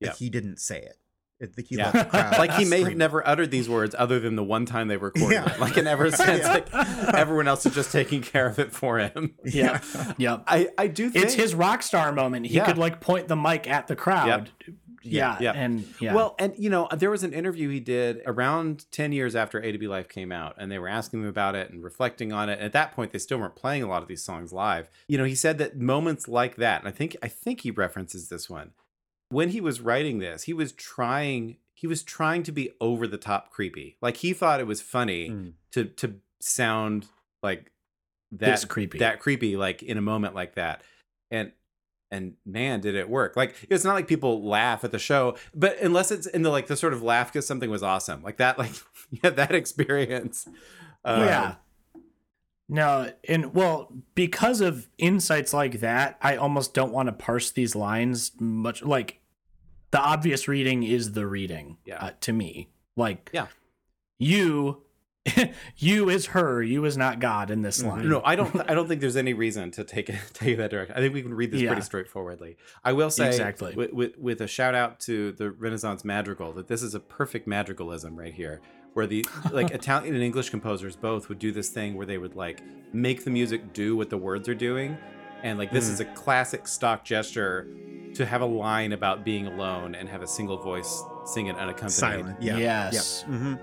[0.01, 0.97] that he didn't say it
[1.43, 1.91] I think he Yeah.
[1.91, 4.87] the crowd like he may have never uttered these words other than the one time
[4.87, 5.53] they recorded Yeah.
[5.53, 5.59] it.
[5.61, 6.53] Like in ever since, Yeah.
[6.53, 6.73] like
[7.13, 9.35] everyone else is just taking care of it for him.
[9.45, 9.81] Yeah.
[10.17, 10.39] Yeah.
[10.47, 12.47] I I do think It's his rock star moment.
[12.47, 12.65] He Yeah.
[12.65, 14.53] could like point the mic at the crowd.
[15.05, 15.37] Yeah.
[15.41, 15.53] yeah.
[15.53, 16.15] And yeah.
[16.15, 19.71] Well, and you know, there was an interview he did around 10 years after A
[19.73, 22.49] to B Life came out, and they were asking him about it and reflecting on
[22.49, 22.55] it.
[22.55, 24.91] And at that point, they still weren't playing a lot of these songs live.
[25.09, 28.29] You know, he said that moments like that, and I think I think he references
[28.29, 28.73] this one.
[29.29, 33.19] When he was writing this, he was trying he was trying to be over the
[33.19, 33.97] top creepy.
[34.01, 35.53] Like he thought it was funny Mm.
[35.73, 37.07] to to sound
[37.43, 37.71] like
[38.33, 38.99] that This creepy.
[38.99, 40.83] that creepy like in a moment like that.
[41.31, 41.53] And
[42.15, 45.79] and man did it work like it's not like people laugh at the show but
[45.81, 48.59] unless it's in the like the sort of laugh because something was awesome like that
[48.59, 48.73] like
[49.23, 50.49] yeah that experience
[51.05, 51.55] um, yeah.
[52.67, 57.77] No, and well, because of insights like that, I almost don't want to parse these
[57.77, 58.83] lines much.
[58.83, 59.21] Like,
[59.91, 61.77] the obvious reading is the reading.
[61.85, 62.03] Yeah.
[62.03, 63.49] Uh, to me, like, Yeah.
[64.19, 64.84] you,
[65.79, 66.63] you is her.
[66.63, 68.09] You is not God in this line.
[68.09, 70.95] no i don't i don't think there's any reason to take it take that direction
[70.97, 71.71] i think we can read this Yeah.
[71.71, 73.75] pretty straightforwardly i will say Exactly.
[73.75, 77.47] with, with, with a shout out to the renaissance madrigal that this is a perfect
[77.47, 78.61] madrigalism right here
[78.93, 82.35] where the like italian and english composers both would do this thing where they would
[82.37, 82.63] like
[82.93, 84.97] make the music do what the words are doing
[85.43, 87.67] and like this is a classic stock gesture
[88.15, 91.93] to have a line about being alone and have a single voice sing it unaccompanied
[91.93, 93.25] silent yeah Yes.
[93.29, 93.37] yeah.
[93.37, 93.55] hmm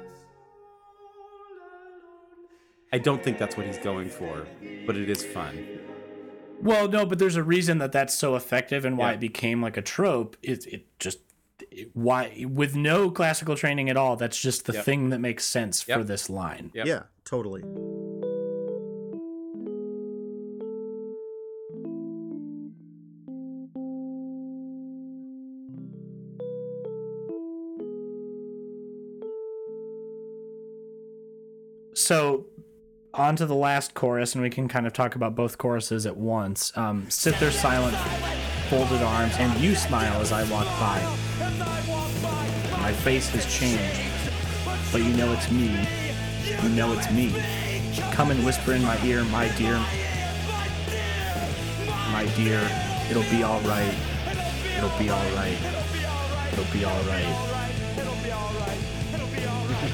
[2.91, 4.47] i don't think that's what he's going for
[4.85, 5.67] but it is fun
[6.61, 9.13] Well, no, but there's a reason that that's so effective and why Yeah.
[9.15, 10.37] it became like a trope.
[10.43, 11.17] It it just
[11.71, 14.15] it- why with no classical training at all.
[14.15, 14.85] That's just the Yep.
[14.85, 16.69] thing that makes sense for this line.
[16.75, 16.85] Yep.
[16.85, 17.63] yeah totally
[31.93, 32.45] So,
[33.13, 36.15] on to the last chorus, and we can kind of talk about both choruses at
[36.17, 36.75] once.
[36.77, 37.95] Um, Sit there silent,
[38.69, 41.01] folded arms, and you smile as I walk by.
[42.81, 44.09] My face has changed,
[44.91, 45.87] but you know it's me.
[46.63, 47.33] You know it's me.
[48.11, 49.77] Come and whisper in my ear, my dear.
[52.11, 52.59] My dear,
[53.09, 53.93] it'll be all right.
[54.77, 55.57] It'll be all right.
[56.53, 57.47] It'll be all right.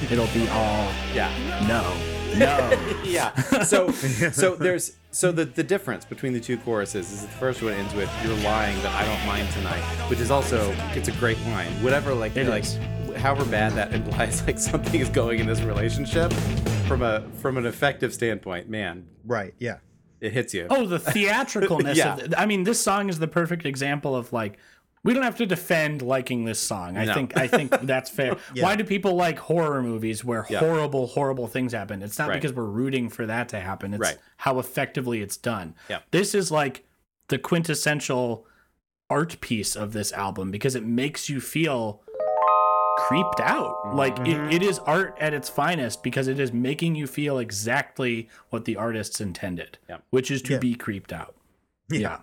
[0.10, 1.32] It'll be all Yeah.
[1.68, 3.02] no, no.
[3.04, 3.34] yeah.
[3.64, 3.92] So
[4.32, 7.74] so there's so the the difference between the two choruses is that the first one
[7.74, 11.40] ends with "You're lying, but I don't mind tonight," which is also it's a great
[11.48, 11.72] line.
[11.84, 12.78] Whatever like It like is.
[13.18, 16.32] however bad that implies like something is going in this relationship
[16.88, 19.54] from a from an effective standpoint, man, Right.
[19.60, 19.78] Yeah.
[20.22, 20.68] it hits you.
[20.70, 22.14] Oh, the theatricalness Yeah.
[22.14, 22.34] of it.
[22.38, 24.58] I mean, this song is the perfect example of like
[25.04, 26.98] we don't have to defend liking this song.
[26.98, 27.14] I No.
[27.14, 28.36] think I think that's fair.
[28.60, 30.60] Why do people like horror movies where Yeah.
[30.60, 32.02] horrible, horrible things happen?
[32.04, 32.36] It's not Right.
[32.42, 33.94] because we're rooting for that to happen.
[33.94, 34.18] It's Right.
[34.38, 35.76] how effectively it's done.
[35.90, 36.00] Yeah.
[36.12, 36.86] This is like
[37.30, 38.46] the quintessential
[39.10, 42.02] art piece of this album because it makes you feel
[42.98, 43.96] creeped out.
[43.96, 44.52] Like it, mm-hmm.
[44.52, 48.76] it is art at its finest because it is making you feel exactly what the
[48.76, 49.98] artists intended, Yeah.
[50.10, 50.60] which is to Yeah.
[50.60, 51.36] be creeped out.
[51.90, 52.20] Yeah.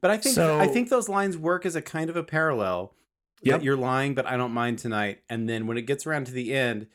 [0.00, 2.92] But I think So- I think those lines work as a kind of a parallel.
[3.42, 3.58] Yep.
[3.60, 5.20] That you're lying, but I don't mind tonight.
[5.28, 6.86] And then when it gets around to the end,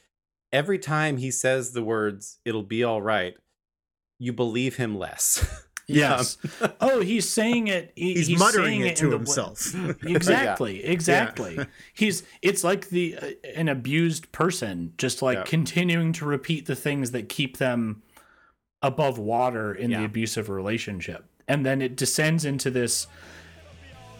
[0.51, 3.35] every time he says the words "It'll be all right,"
[4.17, 5.45] you believe him less.
[5.87, 6.37] Yes.
[6.79, 7.91] oh, he's saying it.
[7.95, 9.75] he- He's, muttering saying it in to the wa- himself.
[10.03, 11.59] exactly exactly
[11.93, 15.43] he's it's like the uh, an abused person just like Yeah.
[15.43, 18.03] continuing to repeat the things that keep them
[18.81, 23.07] above water in the abusive relationship and then it descends into this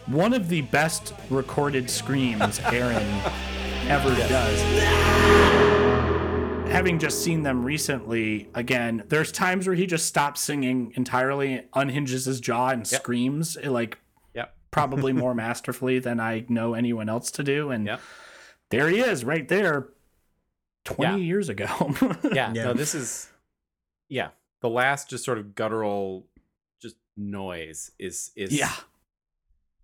[0.06, 3.06] one of the best recorded screams aaron
[3.88, 4.60] ever does
[6.70, 12.24] having just seen them recently again there's times where he just stops singing entirely unhinges
[12.24, 13.00] his jaw and Yep.
[13.02, 13.98] screams eh, like
[14.34, 14.54] yep.
[14.70, 17.70] probably more masterfully than I know anyone else to do.
[17.70, 18.00] And Yep.
[18.70, 19.88] there he is, right there,
[20.86, 21.26] twenty Yeah.
[21.26, 21.66] years ago.
[22.32, 22.52] Yeah.
[22.54, 22.64] Yeah.
[22.64, 23.30] No, this is
[24.08, 24.28] yeah.
[24.62, 26.31] The last just sort of guttural just
[27.16, 28.72] noise is is yeah,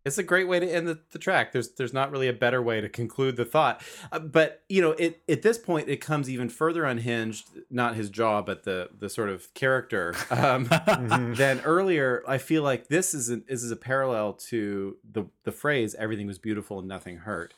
[0.04, 1.52] it's a great way to end the, the track.
[1.52, 3.82] There's there's not really a better way to conclude the thought.
[4.10, 8.08] Uh, but you know it at this point it comes even further unhinged not his
[8.08, 11.36] jaw but the the sort of character um Mhm.
[11.36, 12.22] than earlier.
[12.26, 16.26] I feel like this is a, this is a parallel to the the phrase everything
[16.26, 17.52] was beautiful and nothing hurt.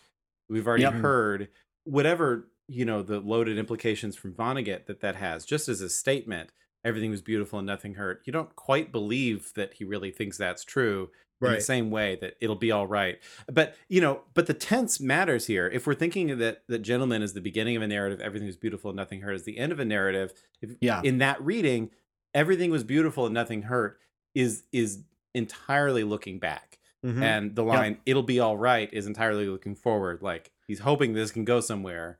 [0.48, 0.94] We've already Yep.
[0.94, 1.48] heard
[1.84, 6.50] whatever you know the loaded implications from vonnegut that that has just as a statement
[6.84, 10.64] everything was beautiful and nothing hurt you don't quite believe that he really thinks that's
[10.64, 11.10] true
[11.42, 13.18] in the same way that it'll be all right.
[13.50, 15.66] But you know, but the tense matters here.
[15.68, 18.90] If we're thinking that that gentleman is the beginning of a narrative, everything was beautiful
[18.90, 20.34] and nothing hurt is the end of a narrative.
[20.60, 21.00] If, Yeah.
[21.02, 21.90] In that reading,
[22.34, 23.98] everything was beautiful and nothing hurt
[24.34, 25.02] is is
[25.34, 27.22] entirely looking back, Mhm.
[27.22, 30.20] and the line "it'll be all right" is entirely looking forward.
[30.20, 32.18] Like he's hoping this can go somewhere.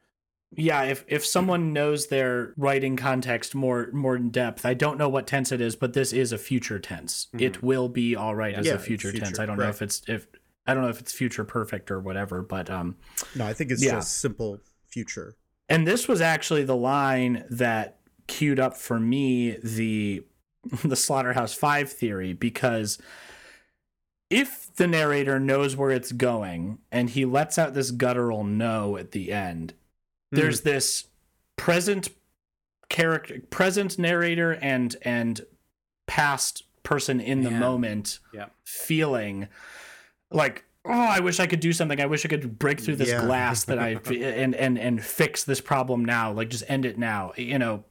[0.57, 0.82] Yeah.
[0.84, 5.26] If if someone knows their writing context more more in depth, I don't know what
[5.26, 7.28] tense it is, but this is a future tense.
[7.38, 9.38] It will be all right as Yeah, a it's future, tense.
[9.38, 10.26] I don't know if it's if
[10.66, 12.96] I don't know if it's future perfect or whatever, but um.
[13.34, 13.92] No, I think it's Yeah.
[13.96, 15.34] just simple future.
[15.68, 20.24] And this was actually the line that queued up for me the
[20.84, 22.98] the Slaughterhouse 5 theory because
[24.28, 29.12] if the narrator knows where it's going and he lets out this guttural no at
[29.12, 29.74] the end,
[30.30, 30.68] there's hmm.
[30.68, 31.04] this
[31.56, 32.08] present
[32.88, 35.42] character present narrator and and
[36.06, 37.58] past person in the Yeah.
[37.58, 38.46] moment Yeah.
[38.64, 39.48] feeling
[40.30, 43.10] like oh i wish i could do something i wish i could break through this
[43.10, 43.24] Yeah.
[43.24, 47.32] glass that i and and and fix this problem now like just end it now
[47.36, 47.84] you know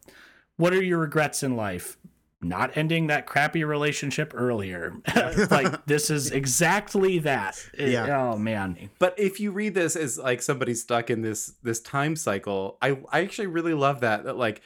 [0.58, 1.98] what are your regrets in life
[2.42, 4.94] not ending that crappy relationship earlier
[5.52, 8.22] like this is exactly that It- Yeah.
[8.32, 12.16] oh man But if you read this as like somebody stuck in this this time
[12.16, 14.24] cycle, I I actually really love that.
[14.24, 14.62] That like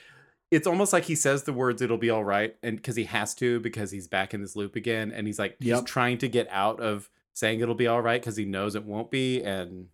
[0.51, 3.34] it's almost like he says the words "it'll be all right," and because he has
[3.36, 5.80] to because he's back in this loop again, and he's like Yep.
[5.80, 8.84] he's trying to get out of saying it'll be all right because he knows it
[8.86, 9.88] won't be, and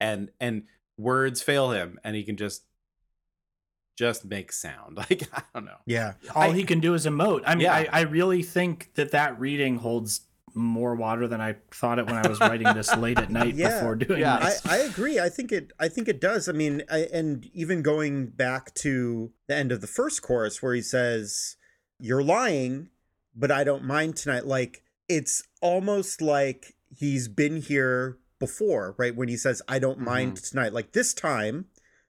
[0.00, 0.62] and and
[0.96, 2.64] words fail him, and he can just
[3.98, 4.96] just make sound.
[5.08, 5.78] Like I don't know.
[5.86, 6.14] Yeah.
[6.34, 7.74] all I- he can do is emote i mean Yeah.
[7.74, 10.20] I, I really think that that reading holds
[10.54, 13.78] more water than i thought it when i was writing this late at night Yeah.
[13.78, 14.36] before doing Yeah.
[14.36, 15.18] I, this I agree.
[15.20, 15.72] I think it.
[15.78, 16.48] I think it does.
[16.48, 20.74] I mean, I, and even going back to the end of the first chorus where
[20.74, 21.56] he says,
[21.98, 22.90] "You're lying,
[23.34, 29.14] but I don't mind tonight." Like it's almost like he's been here before, right?
[29.14, 30.44] When he says, "I don't mind mm-hmm.
[30.48, 31.66] tonight," like this time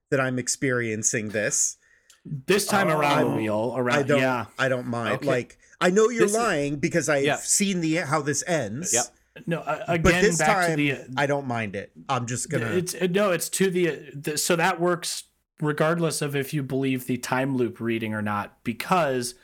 [0.10, 1.78] that I'm experiencing this,
[2.26, 3.36] this time around the Oh.
[3.38, 4.20] wheel I around don't.
[4.20, 5.16] yeah I don't mind.
[5.16, 5.28] Okay.
[5.28, 7.38] Like I know you're This is- lying because I've Yeah.
[7.38, 8.94] seen the how this ends.
[8.94, 9.06] Yep.
[9.48, 11.92] no uh, again But this back time, to the I don't mind it.
[12.10, 12.66] I'm just gonna.
[12.72, 15.24] it's uh, no it's to the, the so that works
[15.62, 19.36] regardless of if you believe the time loop reading or not because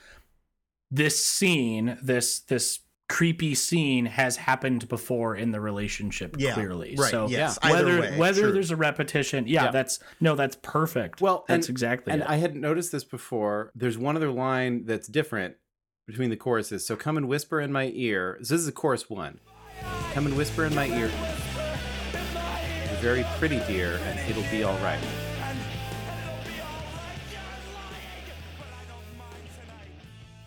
[0.92, 6.96] this scene this this creepy scene has happened before in the relationship Yeah, clearly.
[6.98, 8.52] right, So yes, either whether way, whether true.
[8.52, 9.72] there's a repetition, yeah, Yeah.
[9.72, 11.22] that's no, that's perfect.
[11.22, 12.30] Well, that's and- exactly And it.
[12.30, 13.72] I hadn't noticed this before.
[13.76, 15.56] There's one other line that's different
[16.08, 16.86] between the choruses.
[16.86, 18.38] So come and whisper in my ear.
[18.42, 19.40] So this is the chorus one.
[20.14, 21.12] Come and whisper in my ear.
[22.90, 25.00] You're very pretty, dear, and it'll be all right.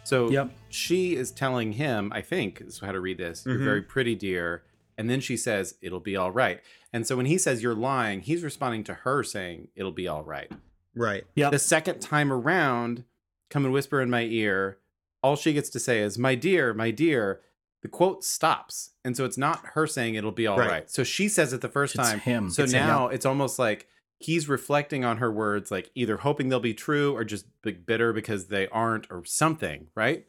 [0.08, 0.50] So Yep.
[0.70, 3.44] she is telling him, I think, is how to read this.
[3.44, 3.90] You're very mm-hmm.
[3.90, 4.62] pretty, dear.
[4.96, 6.60] And then she says, it'll be all right.
[6.94, 10.24] And so when he says you're lying, he's responding to her saying, it'll be all
[10.24, 10.50] right.
[10.96, 11.24] Right.
[11.34, 11.50] Yeah.
[11.50, 13.04] The second time around,
[13.50, 14.78] come and whisper in my ear.
[15.22, 17.40] All she gets to say is, my dear, my dear.
[17.82, 18.90] The quote stops.
[19.04, 20.70] And so it's not her saying it'll be all right.
[20.70, 20.90] Right.
[20.90, 22.18] So she says it the first It's time.
[22.18, 22.50] him.
[22.50, 22.84] So It's him.
[22.86, 23.86] now it's almost like
[24.18, 27.46] he's reflecting on her words, like either hoping they'll be true or just
[27.86, 30.26] bitter because they aren't or something, right?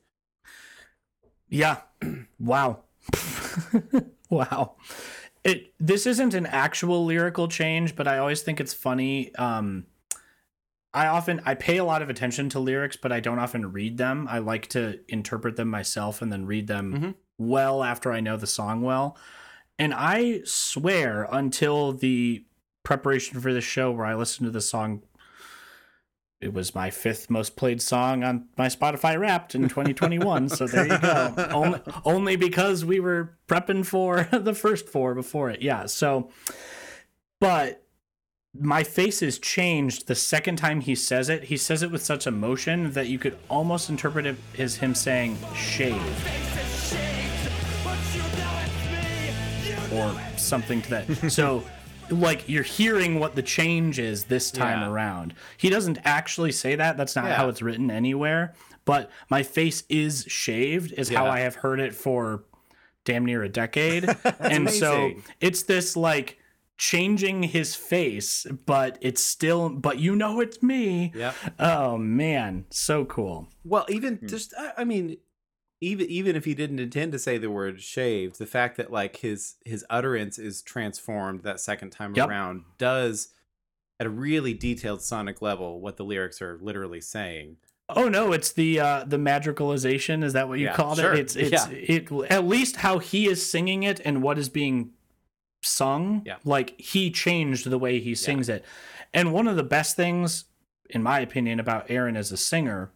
[1.49, 1.77] Yeah.
[2.39, 2.83] wow.
[4.29, 4.75] wow.
[5.43, 9.33] It this isn't an actual lyrical change, but I always think it's funny.
[9.35, 9.85] Um
[10.93, 13.97] I often I pay a lot of attention to lyrics, but I don't often read
[13.97, 14.27] them.
[14.29, 17.15] I like to interpret them myself and then read them Mhm.
[17.37, 19.17] well after I know the song well.
[19.77, 22.43] And I swear until the
[22.83, 25.03] preparation for this show where I listened to the song
[26.41, 30.49] it was my fifth most played song on my Spotify Wrapped in 2021.
[30.49, 31.33] so there you go.
[31.51, 35.61] only, only because we were prepping for the first four before it.
[35.61, 35.85] Yeah.
[35.85, 36.29] So,
[37.41, 37.83] but
[38.57, 41.45] my face is changed the second time he says it.
[41.45, 45.37] He says it with such emotion that you could almost interpret it as him saying
[45.53, 45.95] shave
[49.93, 51.31] or something to that.
[51.31, 51.63] so,
[52.11, 54.89] like you're hearing what the change is this time Yeah.
[54.89, 55.33] around.
[55.57, 56.97] He doesn't actually say that.
[56.97, 57.35] That's not Yeah.
[57.35, 58.53] how it's written anywhere.
[58.85, 62.43] But my face is shaved is how I have heard it for
[63.05, 64.07] damn near a decade.
[64.39, 66.37] and so it's this like
[66.77, 71.11] changing his face, but it's still but you know it's me.
[71.15, 71.33] Yeah.
[71.59, 73.49] Oh man, so cool.
[73.63, 74.27] Well, even Hmm.
[74.27, 75.17] just I I mean,
[75.81, 79.17] even even if he didn't intend to say the word shaved, the fact that like
[79.17, 82.27] his his utterance is transformed that second time Yep.
[82.29, 83.29] around does
[83.99, 87.57] at a really detailed sonic level what the lyrics are literally saying.
[87.89, 90.23] Oh no, it's the uh the madrigalization.
[90.23, 91.13] Is that what you Yeah, called sure.
[91.13, 91.19] it?
[91.19, 91.69] It's it's Yeah.
[91.71, 94.91] it at least how he is singing it and what is being
[95.63, 96.21] sung.
[96.25, 96.37] Yeah.
[96.45, 98.63] Like he changed the way he sings it.
[99.13, 100.45] And one of the best things,
[100.89, 102.91] in my opinion, about Aaron as a singer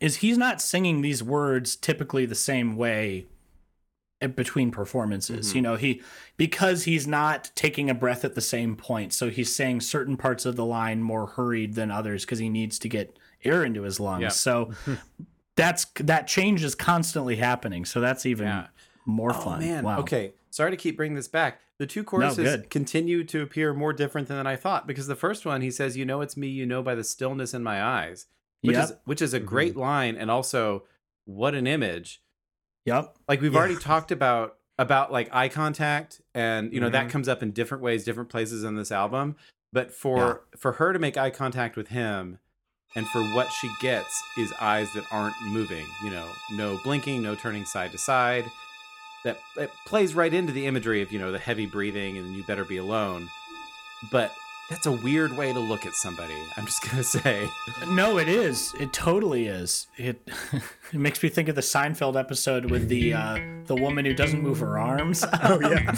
[0.00, 3.26] is he's not singing these words typically the same way
[4.36, 5.52] between performances.
[5.52, 5.54] Mhm.
[5.54, 6.02] You know, he
[6.36, 10.44] because he's not taking a breath at the same point, so he's saying certain parts
[10.44, 13.98] of the line more hurried than others because he needs to get air into his
[13.98, 14.22] lungs.
[14.22, 14.28] Yeah.
[14.28, 14.72] So
[15.56, 17.84] that's that change is constantly happening.
[17.86, 18.66] So that's even Yeah.
[19.06, 19.60] more Oh fun.
[19.60, 19.84] man.
[19.84, 20.00] Wow.
[20.00, 20.34] Okay.
[20.50, 21.60] Sorry to keep bringing this back.
[21.78, 22.68] The two choruses good.
[22.70, 26.04] continue to appear more different than I thought because the first one he says, "You
[26.04, 28.26] know it's me, you know by the stillness in my eyes,"
[28.62, 28.84] which Yep.
[28.84, 30.84] is which is a great line and also
[31.24, 32.22] what an image.
[32.86, 33.16] Yep.
[33.28, 33.58] like we've Yeah.
[33.58, 37.10] already talked about about like eye contact and you know that Mhm.
[37.10, 39.36] comes up in different ways different places in this album
[39.72, 42.38] but for for her to make eye contact with him
[42.96, 47.34] and for what she gets is eyes that aren't moving you know no blinking no
[47.34, 48.44] turning side to side
[49.24, 52.42] that it plays right into the imagery of you know the heavy breathing and you
[52.44, 53.28] better be alone
[54.10, 54.32] but
[54.70, 57.48] that's a weird way to look at somebody i'm just gonna say
[57.90, 58.72] No, it is.
[58.78, 59.86] It totally is.
[59.96, 60.28] It
[60.92, 64.42] it makes me think of the Seinfeld episode with the uh, the woman who doesn't
[64.42, 65.24] move her arms.
[65.42, 65.90] Oh yeah.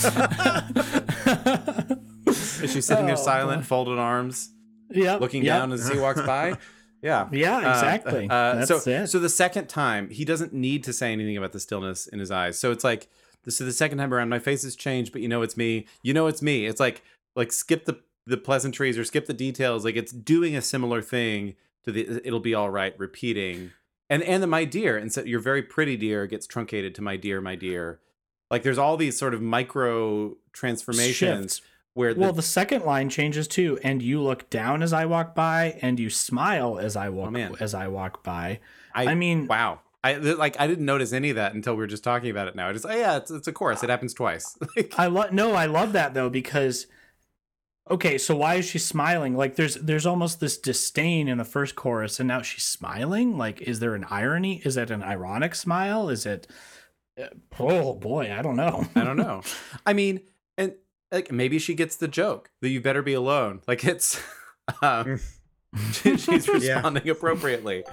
[2.62, 3.66] is she sitting there Oh, silent boy.
[3.66, 4.50] folded arms
[4.90, 5.16] Yeah.
[5.16, 5.58] looking yep.
[5.60, 6.56] down as he walks by.
[7.02, 7.28] Yeah.
[7.32, 8.28] Yeah, Uh, exactly.
[8.30, 9.06] uh, so, That's it.
[9.08, 12.30] so the second time, he doesn't need to say anything about the stillness in his
[12.30, 12.58] eyes.
[12.58, 13.08] So it's like,
[13.44, 15.86] this so the second time around, my face has changed, but you know it's me.
[16.02, 16.64] You know it's me.
[16.66, 17.02] It's like,
[17.34, 19.84] like skip the the pleasantries or skip the details.
[19.84, 21.54] Like it's doing a similar thing
[21.84, 23.72] to the uh, it'll be all right, repeating.
[24.08, 27.16] And and the my dear, and so you're very pretty, dear, gets truncated to my
[27.16, 28.00] dear, my dear.
[28.50, 31.62] Like there's all these sort of micro transformations Shifts.
[31.94, 35.34] where the, Well, the second line changes too, and you look down as I walk
[35.34, 38.60] by, and you smile as I oh, walk Oh, as I walk by.
[38.94, 39.80] I, I mean, Wow.
[40.04, 42.56] I like I didn't notice any of that until we were just talking about it
[42.56, 42.68] now.
[42.68, 43.82] I just oh yeah, it's, it's a chorus.
[43.82, 44.58] It happens twice.
[44.76, 46.86] Like, I love no, I love that though because
[47.90, 49.36] okay, so why is she smiling?
[49.36, 53.36] Like there's there's almost this disdain in the first chorus, and now she's smiling.
[53.36, 54.62] Like, is there an irony?
[54.64, 56.08] Is that an ironic smile?
[56.08, 56.46] Is it?
[57.20, 57.26] uh,
[57.58, 58.86] Oh boy, I don't know.
[58.94, 59.42] I don't know.
[59.86, 60.20] I mean,
[60.56, 60.74] and
[61.10, 63.60] like maybe she gets the joke that you better be alone.
[63.66, 64.20] Like it's
[64.82, 65.20] um,
[65.92, 66.74] she- she's Yeah.
[66.76, 67.84] responding appropriately.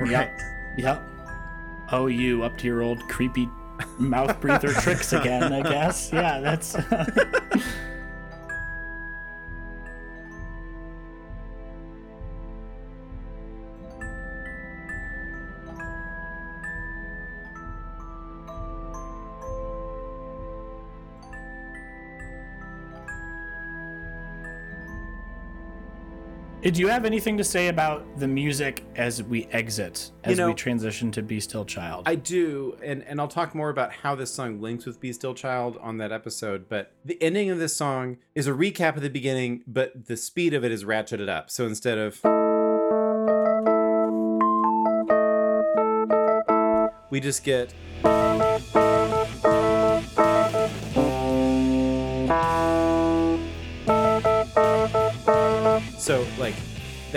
[0.00, 0.10] Right.
[0.10, 0.40] Yep.
[0.78, 1.02] Yep.
[1.90, 3.48] Oh, you up to your old creepy
[3.98, 6.10] mouth breather tricks again, I guess.
[6.12, 6.76] Yeah, that's.
[26.60, 30.48] Do you have anything to say about the music as we exit, as You know-
[30.48, 32.02] we transition to Be Still Child?
[32.06, 35.34] I do, and and I'll talk more about how this song links with "Be Still
[35.34, 36.68] Child" on that episode.
[36.68, 40.52] But the ending of this song is a recap of the beginning, but the speed
[40.52, 41.48] of it is ratcheted up.
[41.48, 42.20] So instead of
[47.10, 47.72] we just get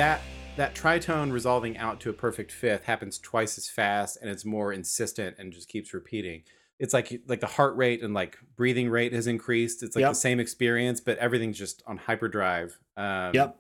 [0.02, 0.22] that
[0.58, 4.74] that tritone resolving out to a perfect fifth happens twice as fast and it's more
[4.74, 6.42] insistent and just keeps repeating
[6.80, 10.12] it's like like the heart rate and like breathing rate has increased it's like Yep.
[10.12, 13.56] the same experience but everything's just on hyperdrive um yep.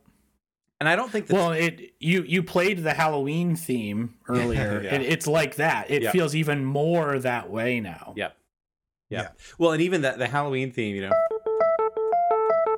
[0.80, 4.82] and i don't think that Well, it you you played the Halloween theme earlier.
[4.84, 4.96] Yeah.
[4.96, 5.92] It, it's like that.
[5.92, 6.12] It Yeah.
[6.12, 8.14] feels even more that way now.
[8.18, 8.36] Yep.
[9.12, 9.22] Yeah.
[9.22, 9.28] Yeah.
[9.60, 11.12] Well, and even that the Halloween theme, you know,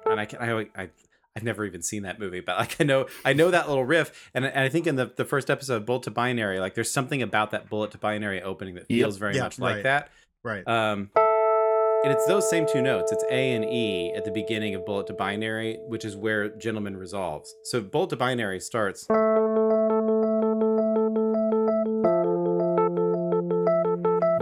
[0.08, 0.90] and I can I I
[1.36, 4.30] I've never even seen that movie, but like I know I know that little riff,
[4.36, 6.92] and, and I think in the the first episode, of Bullet to Binary, like there's
[6.92, 9.00] something about that Bullet to Binary opening that Yep.
[9.00, 9.84] feels very Yeah, much like right.
[9.84, 10.10] that.
[10.44, 10.68] Right.
[10.68, 11.10] Um,
[12.04, 13.12] and it's those same two notes.
[13.12, 16.98] It's A and E at the beginning of Bullet to Binary, which is where Gentleman
[16.98, 17.56] resolves.
[17.64, 19.08] So Bullet to Binary starts.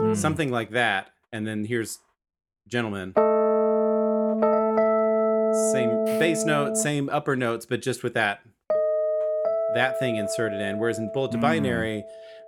[0.01, 0.15] Mm.
[0.15, 1.99] something like that and then here's
[2.67, 3.13] gentleman
[5.71, 8.41] same bass note same upper notes but just with that
[9.75, 11.41] that thing inserted in whereas in bullet to Mm.
[11.41, 12.03] binary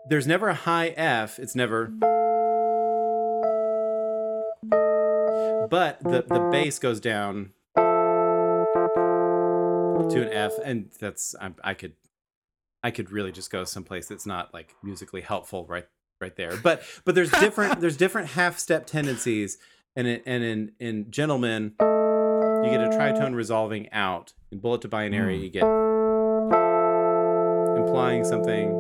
[0.10, 1.88] there's never a high f it's never
[5.70, 7.51] but the the bass goes down
[10.10, 11.93] to an f and that's I, I could
[12.84, 15.88] i could really just go someplace that's not like musically helpful right
[16.22, 19.58] right there but but there's different there's different half step tendencies
[19.95, 21.74] and in, and in in gentleman
[22.64, 25.43] you get a tritone resolving out in bullet to binary Mm.
[25.43, 25.64] you get
[27.78, 28.72] implying something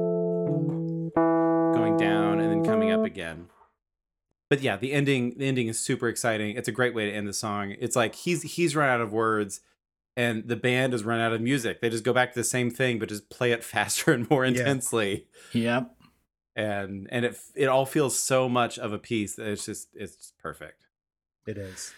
[1.15, 3.47] going down and then coming up again
[4.49, 7.27] but yeah the ending the ending is super exciting it's a great way to end
[7.27, 9.61] the song it's like he's he's run out of words
[10.15, 12.69] and the band has run out of music they just go back to the same
[12.69, 14.51] thing but just play it faster and more Yeah.
[14.51, 15.95] intensely Yep.
[16.55, 20.15] and and it it all feels so much of a piece that it's just it's
[20.15, 20.85] just perfect
[21.47, 21.93] It is.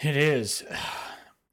[0.00, 0.64] It is.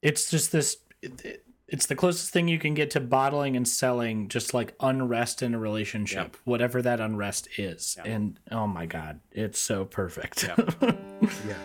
[0.01, 0.77] It's just this.
[1.01, 4.75] It, it- it's the closest thing you can get to bottling and selling just like
[4.81, 6.35] unrest in a relationship, Yep.
[6.43, 7.95] whatever that unrest is.
[7.97, 8.05] Yep.
[8.05, 10.43] And oh my God, it's so perfect.
[10.43, 10.75] Yep.
[11.47, 11.55] Yeah.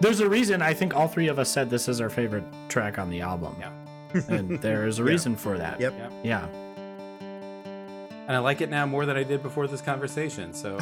[0.00, 3.00] There's a reason I think all three of us said this is our favorite track
[3.00, 3.56] on the album.
[3.58, 3.72] Yeah.
[4.28, 5.08] And there is a Yeah.
[5.10, 5.80] reason for that.
[5.80, 5.92] Yep.
[5.98, 6.12] Yep.
[6.22, 6.46] Yeah.
[8.28, 10.78] and i like it now more than i did before this conversation so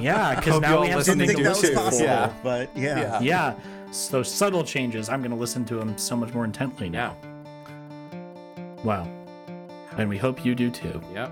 [0.00, 0.34] Yeah.
[0.34, 1.74] Because now we have something think to that do was too.
[1.76, 2.32] possible, Yeah.
[2.42, 3.20] but yeah.
[3.20, 3.20] Yeah.
[3.20, 3.54] Yeah.
[3.90, 5.08] So subtle changes.
[5.08, 7.16] I'm going to listen to them so much more intently yeah now.
[8.84, 9.08] Wow.
[9.96, 11.00] And we hope you do too.
[11.12, 11.30] yep